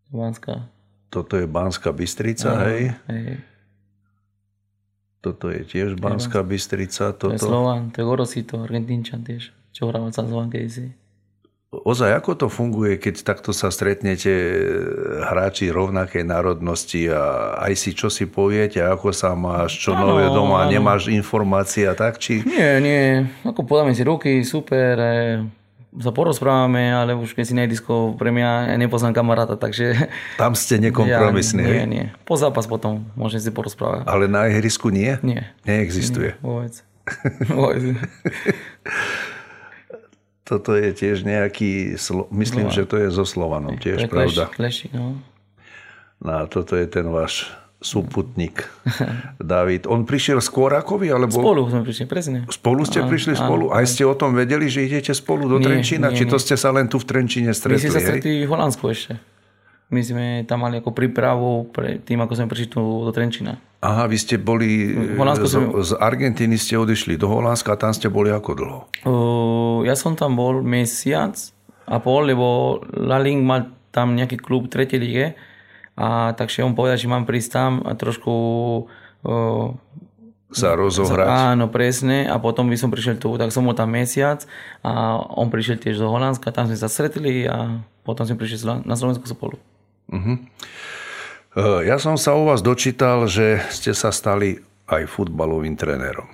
Banská. 0.08 0.72
Toto 1.12 1.36
je 1.36 1.44
Banská 1.44 1.92
Bystrica, 1.92 2.56
Áno, 2.56 2.72
hej? 2.72 2.96
hej. 3.12 3.51
Toto 5.22 5.54
je 5.54 5.62
tiež 5.62 6.02
Banská 6.02 6.42
Bystrica. 6.42 7.14
Toto... 7.14 7.32
To 7.32 7.38
je 7.38 7.46
Slovan, 7.46 7.94
to 7.94 8.02
je 8.02 8.06
Gorosito, 8.10 8.58
Argentínčan 8.58 9.22
tiež, 9.22 9.54
čo 9.70 9.86
hrával 9.86 10.10
sa 10.10 10.26
Slovan 10.26 10.50
kedysi. 10.50 10.98
Ozaj, 11.72 12.20
ako 12.20 12.32
to 12.36 12.48
funguje, 12.52 13.00
keď 13.00 13.24
takto 13.24 13.56
sa 13.56 13.72
stretnete 13.72 14.28
e, 14.28 14.56
hráči 15.24 15.72
rovnakej 15.72 16.28
národnosti 16.28 17.08
a 17.08 17.56
aj 17.64 17.74
si 17.80 17.96
čo 17.96 18.12
si 18.12 18.28
poviete, 18.28 18.84
ako 18.84 19.16
sa 19.16 19.32
máš, 19.40 19.80
čo 19.80 19.96
ano, 19.96 20.20
nové 20.20 20.28
doma, 20.28 20.68
ano. 20.68 20.72
nemáš 20.74 21.08
informácie 21.08 21.88
a 21.88 21.96
tak? 21.96 22.20
Či... 22.20 22.44
Nie, 22.44 22.84
nie. 22.84 23.24
Ako 23.48 23.64
podáme 23.64 23.96
si 23.96 24.04
ruky, 24.04 24.44
super, 24.44 25.00
e, 25.00 25.16
sa 26.00 26.16
porozprávame, 26.16 26.88
ale 26.88 27.12
už 27.12 27.36
keď 27.36 27.44
si 27.44 27.56
nejdisko 27.58 28.16
pre 28.16 28.32
mňa, 28.32 28.72
ja 28.72 28.78
nepoznám 28.80 29.12
kamaráta, 29.12 29.60
takže... 29.60 30.08
Tam 30.40 30.56
ste 30.56 30.80
nekompromisní, 30.80 31.60
ja, 31.68 31.84
Nie, 31.84 31.86
nie. 31.88 32.06
Po 32.24 32.40
zápas 32.40 32.64
potom 32.64 33.04
môžem 33.20 33.44
si 33.44 33.52
porozprávať. 33.52 34.08
Ale 34.08 34.32
na 34.32 34.48
ihrisku 34.48 34.88
nie? 34.88 35.20
Nie. 35.20 35.52
Neexistuje? 35.68 36.40
Nie, 36.40 36.44
vôbec. 36.44 36.74
vôbec. 37.52 37.84
Toto 40.48 40.76
je 40.76 40.92
tiež 40.92 41.24
nejaký, 41.24 41.96
myslím, 42.36 42.68
no. 42.68 42.76
že 42.76 42.84
to 42.84 43.00
je 43.00 43.08
so 43.08 43.24
Slovanom 43.24 43.80
tiež, 43.80 44.04
je 44.04 44.12
pravda. 44.12 44.52
Klešik, 44.52 44.92
no. 44.92 45.24
no. 46.20 46.28
a 46.28 46.44
toto 46.44 46.76
je 46.76 46.84
ten 46.92 47.08
váš 47.08 47.48
súputník, 47.82 48.62
David. 49.42 49.90
On 49.90 50.06
prišiel 50.06 50.38
skôr 50.38 50.70
ako 50.78 51.02
vy? 51.02 51.10
Alebo... 51.10 51.34
Spolu 51.34 51.66
sme 51.66 51.82
prišli, 51.82 52.06
presne. 52.06 52.38
Spolu 52.48 52.86
ste 52.86 53.02
prišli 53.02 53.34
áno, 53.34 53.42
spolu? 53.42 53.66
Aj 53.74 53.84
ste 53.90 54.06
o 54.06 54.14
tom 54.14 54.38
vedeli, 54.38 54.70
že 54.70 54.86
idete 54.86 55.18
spolu 55.18 55.50
do 55.50 55.58
nie, 55.58 55.66
Trenčína? 55.66 56.14
Nie, 56.14 56.22
Či 56.22 56.30
to 56.30 56.38
nie. 56.38 56.44
ste 56.46 56.56
sa 56.56 56.70
len 56.70 56.86
tu 56.86 57.02
v 57.02 57.06
Trenčíne 57.10 57.52
stretli? 57.58 57.82
My 57.82 57.90
sme 57.90 57.98
sa 57.98 58.02
stretli 58.06 58.32
v 58.46 58.50
Holandsku 58.54 58.86
ešte. 58.86 59.18
My 59.92 60.00
sme 60.00 60.26
tam 60.48 60.64
mali 60.64 60.80
ako 60.80 60.96
prípravu 60.96 61.68
pre 61.68 62.00
tým, 62.00 62.24
ako 62.24 62.32
sme 62.38 62.48
prišli 62.48 62.68
tu 62.72 62.80
do 62.80 63.12
Trenčína. 63.12 63.60
Aha, 63.82 64.06
vy 64.06 64.16
ste 64.16 64.38
boli... 64.38 64.94
Z, 65.42 65.50
som... 65.50 65.74
z 65.82 65.98
Argentíny 65.98 66.56
ste 66.56 66.78
odišli 66.78 67.18
do 67.18 67.28
Holandska 67.28 67.74
a 67.74 67.82
tam 67.82 67.92
ste 67.92 68.08
boli 68.08 68.30
ako 68.30 68.50
dlho? 68.56 68.80
Uh, 69.04 69.80
ja 69.84 69.98
som 69.98 70.14
tam 70.14 70.38
bol 70.38 70.62
mesiac 70.62 71.36
a 71.90 71.98
pol, 71.98 72.30
lebo 72.30 72.78
Laling 72.94 73.42
mal 73.42 73.74
tam 73.92 74.16
nejaký 74.16 74.40
klub 74.40 74.72
tretej 74.72 75.02
lige 75.02 75.26
a 75.96 76.32
takže 76.34 76.64
on 76.64 76.74
povedal, 76.74 76.98
že 76.98 77.12
mám 77.12 77.28
prísť 77.28 77.50
tam 77.52 77.72
a 77.84 77.94
trošku 77.94 78.34
uh, 79.28 79.68
sa 80.52 80.76
rozohrať. 80.76 81.56
Áno, 81.56 81.72
presne. 81.72 82.28
A 82.28 82.36
potom 82.36 82.68
by 82.68 82.76
som 82.76 82.92
prišiel 82.92 83.16
tu, 83.16 83.32
tak 83.40 83.56
som 83.56 83.64
bol 83.64 83.76
tam 83.76 83.92
mesiac 83.96 84.44
a 84.84 85.16
on 85.20 85.48
prišiel 85.48 85.80
tiež 85.80 86.04
do 86.04 86.12
Holandska, 86.12 86.52
tam 86.52 86.68
sme 86.68 86.76
sa 86.76 86.92
stretli 86.92 87.48
a 87.48 87.80
potom 88.04 88.28
sme 88.28 88.36
prišli 88.36 88.84
na 88.84 88.96
Slovensku 89.00 89.24
spolu. 89.32 89.56
Uh-huh. 90.12 90.38
Ja 91.88 92.00
som 92.00 92.20
sa 92.20 92.36
u 92.36 92.48
vás 92.48 92.60
dočítal, 92.60 93.28
že 93.32 93.64
ste 93.72 93.96
sa 93.96 94.12
stali 94.12 94.60
aj 94.92 95.08
futbalovým 95.08 95.80
trénerom. 95.80 96.28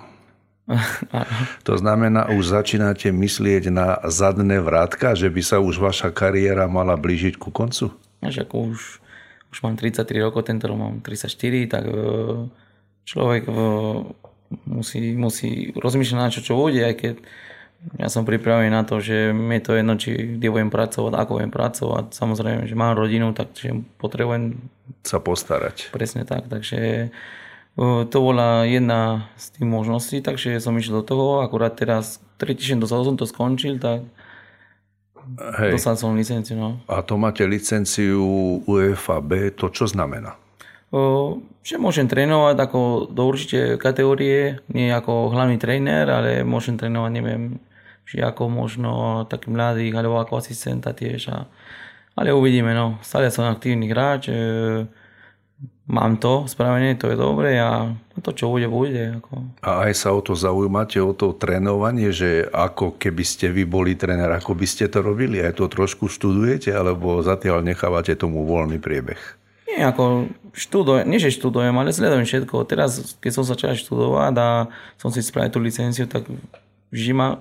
to 1.68 1.74
znamená, 1.80 2.28
už 2.28 2.52
začínate 2.52 3.08
myslieť 3.08 3.72
na 3.72 4.02
zadné 4.10 4.60
vrátka, 4.60 5.16
že 5.16 5.32
by 5.32 5.40
sa 5.40 5.56
už 5.62 5.80
vaša 5.80 6.12
kariéra 6.12 6.68
mala 6.68 6.98
blížiť 6.98 7.40
ku 7.40 7.48
koncu? 7.48 7.94
Až 8.20 8.44
ako 8.44 8.74
už, 8.74 9.00
už 9.52 9.58
mám 9.64 9.76
33 9.76 10.04
rokov, 10.20 10.44
tento 10.48 10.68
rok 10.68 10.78
mám 10.78 10.94
34, 11.00 11.72
tak 11.72 11.84
e, 11.88 11.94
človek 13.08 13.42
e, 13.48 13.52
musí, 14.68 15.16
musí 15.16 15.72
rozmýšľať 15.76 16.18
na 16.18 16.32
čo, 16.32 16.40
čo 16.44 16.54
bude, 16.56 16.80
aj 16.84 16.94
keď 16.96 17.16
ja 17.94 18.10
som 18.10 18.26
pripravený 18.26 18.74
na 18.74 18.82
to, 18.82 18.98
že 18.98 19.30
mi 19.30 19.62
to 19.62 19.78
jedno, 19.78 19.94
či 19.94 20.34
kde 20.34 20.50
budem 20.50 20.66
pracovať, 20.66 21.14
ako 21.14 21.38
budem 21.38 21.52
pracovať. 21.54 22.10
Samozrejme, 22.10 22.66
že 22.66 22.74
mám 22.74 22.98
rodinu, 22.98 23.30
takže 23.30 23.70
potrebujem 24.02 24.58
sa 25.06 25.22
postarať. 25.22 25.94
Presne 25.94 26.26
tak, 26.26 26.50
takže 26.50 27.10
to 27.78 28.16
bola 28.18 28.66
jedna 28.66 29.30
z 29.38 29.54
tých 29.54 29.66
možností, 29.70 30.18
takže 30.18 30.58
som 30.58 30.74
išiel 30.74 31.00
do 31.00 31.04
toho, 31.06 31.26
akurát 31.46 31.78
teraz, 31.78 32.18
tretí 32.34 32.66
týždeň 32.66 32.82
dozadu 32.82 33.14
som 33.14 33.14
to 33.14 33.30
skončil, 33.30 33.78
tak 33.78 34.02
Hej. 35.36 35.76
dostal 35.76 35.96
som 36.00 36.16
licenciu. 36.16 36.56
No. 36.56 36.80
A 36.88 37.04
to 37.04 37.20
máte 37.20 37.44
licenciu 37.44 38.24
UEFA 38.64 39.20
B, 39.20 39.52
to 39.52 39.68
čo 39.68 39.84
znamená? 39.84 40.38
O, 40.88 41.44
že 41.60 41.76
môžem 41.76 42.08
trénovať 42.08 42.56
ako 42.56 42.80
do 43.12 43.22
určite 43.28 43.76
kategórie, 43.76 44.64
nie 44.72 44.88
ako 44.88 45.28
hlavný 45.36 45.60
tréner, 45.60 46.08
ale 46.08 46.40
môžem 46.48 46.80
trénovať, 46.80 47.12
neviem, 47.12 47.60
či 48.08 48.24
ako 48.24 48.48
možno 48.48 48.90
taký 49.28 49.52
mladých, 49.52 49.92
alebo 49.92 50.16
ako 50.16 50.40
asistenta 50.40 50.96
tiež. 50.96 51.28
A, 51.28 51.44
ale 52.16 52.32
uvidíme, 52.32 52.72
no. 52.72 52.96
Stále 53.04 53.28
som 53.28 53.44
aktívny 53.44 53.92
hráč. 53.92 54.32
E, 54.32 54.36
mám 55.88 56.20
to 56.20 56.44
spravené, 56.44 56.94
to 57.00 57.08
je 57.08 57.16
dobre 57.16 57.56
a 57.56 57.96
to, 58.20 58.30
čo 58.36 58.52
bude, 58.52 58.68
bude. 58.68 59.18
Ako. 59.18 59.40
A 59.64 59.88
aj 59.88 59.92
sa 59.96 60.12
o 60.12 60.20
to 60.20 60.36
zaujímate, 60.36 61.00
o 61.00 61.16
to 61.16 61.32
trénovanie, 61.32 62.12
že 62.12 62.44
ako 62.52 63.00
keby 63.00 63.24
ste 63.24 63.48
vy 63.48 63.64
boli 63.64 63.96
tréner, 63.96 64.28
ako 64.28 64.52
by 64.52 64.66
ste 64.68 64.86
to 64.92 65.00
robili? 65.00 65.40
Aj 65.40 65.56
to 65.56 65.64
trošku 65.66 66.12
študujete, 66.12 66.68
alebo 66.70 67.24
zatiaľ 67.24 67.64
nechávate 67.64 68.12
tomu 68.14 68.44
voľný 68.44 68.76
priebeh? 68.76 69.18
Nie, 69.68 69.88
ako 69.88 70.28
študujem, 70.52 71.04
nie 71.08 71.20
že 71.20 71.32
študujem, 71.32 71.72
ale 71.72 71.94
sledujem 71.94 72.26
všetko. 72.28 72.68
Teraz, 72.68 73.16
keď 73.22 73.30
som 73.32 73.44
začal 73.46 73.78
študovať 73.78 74.34
a 74.36 74.48
som 75.00 75.08
si 75.08 75.24
spravil 75.24 75.52
tú 75.54 75.60
licenciu, 75.62 76.04
tak 76.04 76.28
vždy 76.92 77.12
ma, 77.16 77.38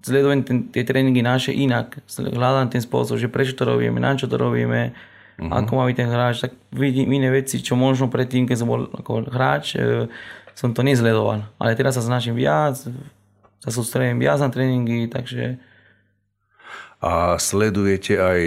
sledujem 0.00 0.40
ten, 0.46 0.58
tie 0.70 0.86
tréningy 0.86 1.20
naše 1.20 1.50
inak. 1.50 1.98
Hľadám 2.16 2.70
ten 2.70 2.80
spôsob, 2.80 3.18
že 3.18 3.32
prečo 3.32 3.58
to 3.58 3.66
robíme, 3.66 3.98
na 3.98 4.14
čo 4.14 4.30
to 4.30 4.38
robíme, 4.38 4.94
uh-huh. 5.38 5.78
má 5.78 5.86
byť 5.86 5.96
ten 5.96 6.10
hráč, 6.10 6.36
tak 6.42 6.52
vidím 6.74 7.14
iné 7.14 7.30
veci, 7.30 7.62
čo 7.62 7.78
možno 7.78 8.10
predtým, 8.10 8.44
keď 8.44 8.56
som 8.58 8.68
bol 8.68 8.90
ako 8.90 9.30
hráč, 9.30 9.78
e, 9.78 10.10
som 10.58 10.74
to 10.74 10.82
nezledoval. 10.82 11.46
Ale 11.62 11.78
teraz 11.78 11.94
sa 11.94 12.02
snažím 12.02 12.34
viac, 12.34 12.74
sa 13.62 13.70
sústredím 13.70 14.18
viac 14.18 14.42
na 14.42 14.50
tréningy, 14.50 15.06
takže... 15.06 15.62
A 16.98 17.38
sledujete 17.38 18.18
aj 18.18 18.40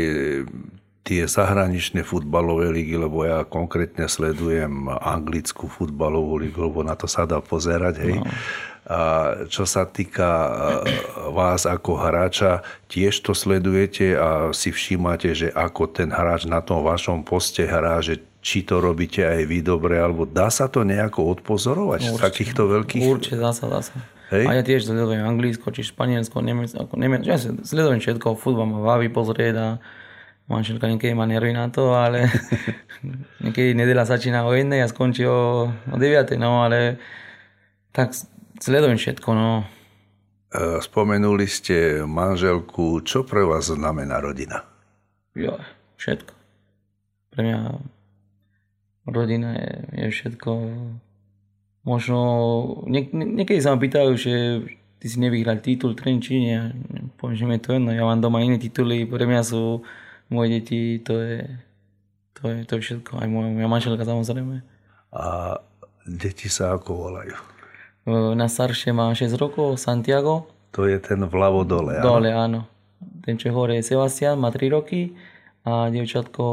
tie 1.02 1.26
zahraničné 1.26 2.06
futbalové 2.06 2.70
ligy, 2.70 2.94
lebo 2.94 3.26
ja 3.26 3.42
konkrétne 3.42 4.06
sledujem 4.06 4.86
anglickú 4.90 5.66
futbalovú 5.66 6.38
ligu, 6.38 6.62
lebo 6.62 6.86
na 6.86 6.94
to 6.94 7.10
sa 7.10 7.26
dá 7.26 7.42
pozerať, 7.42 8.06
hej. 8.06 8.16
No. 8.22 8.30
A 8.82 9.00
čo 9.46 9.64
sa 9.70 9.86
týka 9.86 10.30
e, 10.30 10.50
vás 11.34 11.70
ako 11.70 12.02
hráča, 12.02 12.66
tiež 12.90 13.22
to 13.22 13.38
sledujete 13.38 14.18
a 14.18 14.50
si 14.52 14.74
všímate, 14.74 15.38
že 15.38 15.48
ako 15.54 15.86
ten 15.90 16.10
hráč 16.10 16.50
na 16.50 16.66
tom 16.66 16.82
vašom 16.82 17.22
poste 17.22 17.66
hrá, 17.66 18.02
že 18.02 18.22
či 18.42 18.66
to 18.66 18.82
robíte 18.82 19.22
aj 19.22 19.46
vy 19.46 19.62
dobre, 19.62 20.02
alebo 20.02 20.26
dá 20.26 20.50
sa 20.50 20.66
to 20.66 20.82
nejako 20.82 21.30
odpozorovať 21.38 22.10
určite, 22.10 22.18
z 22.18 22.26
takýchto 22.26 22.62
veľkých... 22.66 23.04
Určite, 23.06 23.38
dá 23.38 23.54
sa, 23.54 23.70
dá 23.70 23.86
sa. 23.86 23.94
Hej? 24.34 24.50
A 24.50 24.52
ja 24.58 24.64
tiež 24.66 24.90
sledujem 24.90 25.30
Anglicko, 25.30 25.70
či 25.70 25.86
Španielsko, 25.86 26.42
Nemecko, 26.42 26.90
Nemecko, 26.98 27.26
ja 27.30 27.38
sledujem 27.38 28.02
všetko, 28.02 28.34
futbal 28.34 28.66
ma 28.66 28.82
baví 28.82 29.14
pozrieť 29.14 29.56
a 29.62 29.68
manželka 30.52 30.92
niekedy 30.92 31.16
má 31.16 31.24
nervy 31.24 31.56
na 31.56 31.72
to, 31.72 31.96
ale 31.96 32.28
niekedy 33.44 33.72
nedela 33.72 34.04
začína 34.04 34.44
o 34.44 34.52
jednej 34.52 34.84
a 34.84 34.92
skončí 34.92 35.24
o, 35.24 35.72
o 35.72 35.96
9. 35.96 36.36
No 36.36 36.68
ale 36.68 37.00
tak 37.96 38.12
Sledujem 38.62 38.98
všetko, 39.02 39.30
no. 39.34 39.66
E, 40.54 40.78
spomenuli 40.86 41.50
ste 41.50 42.06
manželku. 42.06 43.02
Čo 43.02 43.26
pre 43.26 43.42
vás 43.42 43.74
znamená 43.74 44.22
rodina? 44.22 44.70
Jo, 45.34 45.58
všetko. 45.98 46.34
Pre 47.34 47.42
mňa 47.42 47.60
rodina 49.10 49.58
je, 49.58 49.72
je 49.98 50.08
všetko. 50.14 50.52
Možno, 51.90 52.18
nie, 52.86 53.10
niekedy 53.10 53.58
sa 53.58 53.74
ma 53.74 53.82
pýtajú, 53.82 54.14
že 54.14 54.34
ty 55.02 55.06
si 55.10 55.18
nevyhral 55.18 55.58
titul 55.58 55.98
Trenčíne. 55.98 56.78
Poviem, 57.18 57.38
že 57.42 57.46
mi 57.50 57.58
je 57.58 57.66
to 57.66 57.70
jedno. 57.82 57.90
Ja 57.98 58.06
mám 58.06 58.22
doma 58.22 58.46
iné 58.46 58.62
tituly. 58.62 59.10
Pre 59.10 59.26
mňa 59.26 59.42
sú 59.42 59.82
moje 60.32 60.48
deti, 60.58 60.98
to 61.04 61.20
je, 61.20 61.44
to 62.40 62.44
je, 62.50 62.58
to 62.66 62.72
je 62.80 62.82
všetko. 62.82 63.20
Aj 63.20 63.28
moja, 63.28 63.52
moja 63.52 63.68
manželka 63.68 64.08
samozrejme. 64.08 64.64
A 65.12 65.60
deti 66.08 66.48
sa 66.48 66.80
ako 66.80 67.12
volajú? 67.12 67.36
Na 68.10 68.50
staršie 68.50 68.96
má 68.96 69.14
6 69.14 69.38
rokov, 69.38 69.78
Santiago. 69.78 70.50
To 70.74 70.90
je 70.90 70.98
ten 70.98 71.22
vľavo 71.22 71.68
dole, 71.68 72.00
áno? 72.00 72.06
Dole, 72.18 72.32
áno. 72.34 72.60
Ten, 73.22 73.38
čo 73.38 73.54
hore 73.54 73.78
je 73.78 73.94
Sebastian, 73.94 74.42
má 74.42 74.50
3 74.50 74.72
roky 74.74 75.14
a 75.62 75.94
dievčatko 75.94 76.44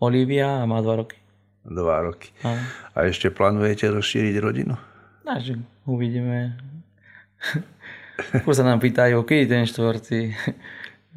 Olivia 0.00 0.64
má 0.64 0.80
2 0.80 1.00
roky. 1.04 1.18
2 1.68 2.06
roky. 2.08 2.32
Áno. 2.46 2.62
A 2.96 2.98
ešte 3.04 3.28
plánujete 3.28 3.90
rozšíriť 3.92 4.34
rodinu? 4.40 4.78
Takže 5.26 5.60
uvidíme. 5.84 6.56
Fúr 8.46 8.54
sa 8.54 8.64
nám 8.64 8.80
pýtajú, 8.80 9.20
kedy 9.26 9.44
ten 9.50 9.64
štvrtý. 9.68 10.32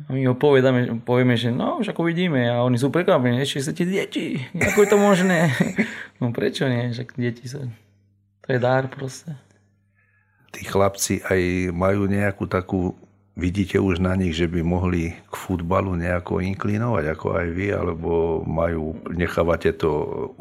A 0.06 0.14
my 0.14 0.22
ho 0.30 0.38
povedame, 0.38 1.02
povieme, 1.02 1.34
že 1.34 1.50
no, 1.50 1.82
už 1.82 1.90
ako 1.90 2.06
vidíme. 2.06 2.46
A 2.46 2.62
oni 2.62 2.78
sú 2.78 2.94
prekvapení, 2.94 3.42
ešte 3.42 3.66
chcete 3.66 3.84
deti. 3.90 4.26
Ako 4.54 4.86
je 4.86 4.90
to 4.94 4.98
možné? 5.02 5.40
No 6.22 6.34
prečo 6.34 6.66
nie? 6.66 6.90
Však 6.94 7.14
deti 7.14 7.46
sú... 7.46 7.70
To 8.42 8.48
je 8.50 8.58
dar 8.58 8.90
proste 8.90 9.38
tí 10.58 10.66
chlapci 10.66 11.22
aj 11.22 11.70
majú 11.70 12.10
nejakú 12.10 12.50
takú, 12.50 12.98
vidíte 13.38 13.78
už 13.78 14.02
na 14.02 14.18
nich, 14.18 14.34
že 14.34 14.50
by 14.50 14.66
mohli 14.66 15.14
k 15.14 15.34
futbalu 15.38 15.94
nejako 15.94 16.42
inklinovať, 16.42 17.06
ako 17.14 17.28
aj 17.38 17.48
vy, 17.54 17.68
alebo 17.78 18.42
majú, 18.42 18.98
nechávate 19.14 19.70
to 19.78 19.92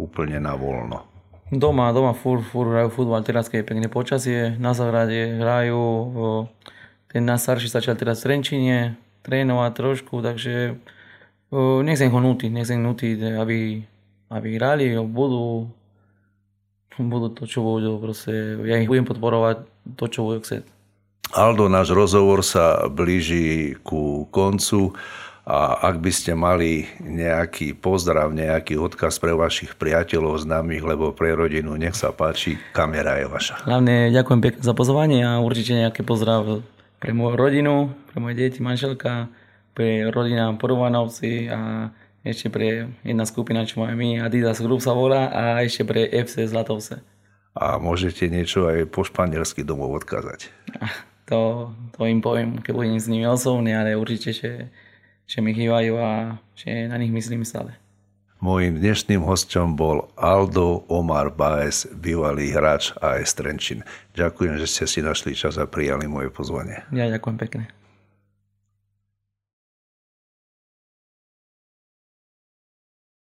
úplne 0.00 0.40
na 0.40 0.57
voľno? 0.57 1.04
Doma, 1.52 1.92
doma 1.94 2.11
fur, 2.11 2.42
fur 2.42 2.66
hrajú 2.72 2.90
futbal, 2.90 3.22
teraz 3.22 3.46
keď 3.46 3.62
je 3.62 3.70
pekné 3.70 3.86
počasie, 3.86 4.40
na 4.59 4.74
zahrade 4.74 5.38
hrajú, 5.38 6.11
ten 7.07 7.22
najstarší 7.22 7.70
začal 7.70 7.94
teraz 7.94 8.24
v 8.24 8.34
Trenčine 8.34 8.98
trénovať 9.27 9.72
trošku, 9.74 10.22
takže 10.22 10.79
nechcem 11.83 12.11
ho 12.14 12.20
nutiť, 12.22 12.51
nechcem 12.55 12.79
nutiť, 12.79 13.43
aby, 13.43 13.83
aby 14.31 14.49
hrali, 14.55 14.95
budú, 15.03 15.66
budú 16.95 17.29
to, 17.35 17.51
čo 17.51 17.66
budú, 17.66 17.99
proste, 17.99 18.62
ja 18.62 18.79
ich 18.79 18.87
budem 18.87 19.07
podporovať 19.07 19.66
to, 19.99 20.05
čo 20.07 20.22
budú 20.22 20.39
chcieť. 20.47 20.62
Aldo, 21.35 21.66
náš 21.66 21.91
rozhovor 21.91 22.47
sa 22.47 22.87
blíži 22.87 23.74
ku 23.83 24.31
koncu 24.31 24.95
a 25.47 25.79
ak 25.91 26.03
by 26.03 26.11
ste 26.14 26.35
mali 26.35 26.87
nejaký 27.03 27.74
pozdrav, 27.74 28.31
nejaký 28.35 28.79
odkaz 28.79 29.18
pre 29.22 29.35
vašich 29.35 29.79
priateľov, 29.79 30.43
známych, 30.43 30.83
lebo 30.83 31.14
pre 31.14 31.35
rodinu, 31.35 31.74
nech 31.79 31.95
sa 31.99 32.11
páči, 32.11 32.59
kamera 32.74 33.18
je 33.22 33.27
vaša. 33.31 33.55
Hlavne 33.62 34.11
ďakujem 34.11 34.41
pekne 34.43 34.62
za 34.62 34.74
pozvanie 34.74 35.22
a 35.22 35.39
určite 35.43 35.74
nejaký 35.74 36.03
pozdrav 36.03 36.62
pre 36.99 37.12
moju 37.12 37.36
rodinu, 37.36 37.94
pre 38.12 38.18
moje 38.20 38.34
deti, 38.36 38.62
manželka, 38.62 39.28
pre 39.76 40.09
rodina 40.09 40.53
Porovanovci 40.57 41.49
a 41.53 41.90
ešte 42.26 42.51
pre 42.51 42.90
jedna 43.07 43.24
skupina, 43.28 43.62
čo 43.68 43.84
máme 43.84 43.94
my, 43.94 44.09
Adidas 44.24 44.59
Group 44.59 44.82
sa 44.82 44.97
volá 44.97 45.30
a 45.30 45.62
ešte 45.62 45.86
pre 45.86 46.09
FC 46.11 46.49
Zlatovce 46.49 47.05
a 47.57 47.80
môžete 47.80 48.28
niečo 48.28 48.68
aj 48.68 48.92
po 48.92 49.01
španielsky 49.01 49.64
domov 49.64 50.05
odkázať. 50.05 50.53
To, 51.26 51.74
to 51.90 52.07
im 52.07 52.22
poviem, 52.22 52.62
keď 52.62 52.70
budem 52.70 53.03
s 53.03 53.11
nimi 53.11 53.26
osobne, 53.26 53.74
ale 53.74 53.99
určite, 53.99 54.30
že, 54.30 54.70
že 55.26 55.42
mi 55.42 55.59
chýbajú 55.59 55.99
a 55.99 56.38
že 56.55 56.86
na 56.86 56.94
nich 57.03 57.11
myslím 57.11 57.42
stále. 57.42 57.74
Mojím 58.47 58.78
dnešným 58.78 59.26
hostom 59.26 59.74
bol 59.74 60.07
Aldo 60.14 60.86
Omar 60.86 61.34
Baez, 61.34 61.82
bývalý 61.90 62.55
hráč 62.55 62.94
AS 63.03 63.34
Trenčín. 63.34 63.82
Ďakujem, 64.14 64.62
že 64.62 64.70
ste 64.70 64.84
si 64.86 65.03
našli 65.03 65.34
čas 65.34 65.59
a 65.59 65.66
prijali 65.66 66.07
moje 66.07 66.30
pozvanie. 66.30 66.86
Ja 66.94 67.11
ďakujem 67.11 67.42
pekne. 67.42 67.66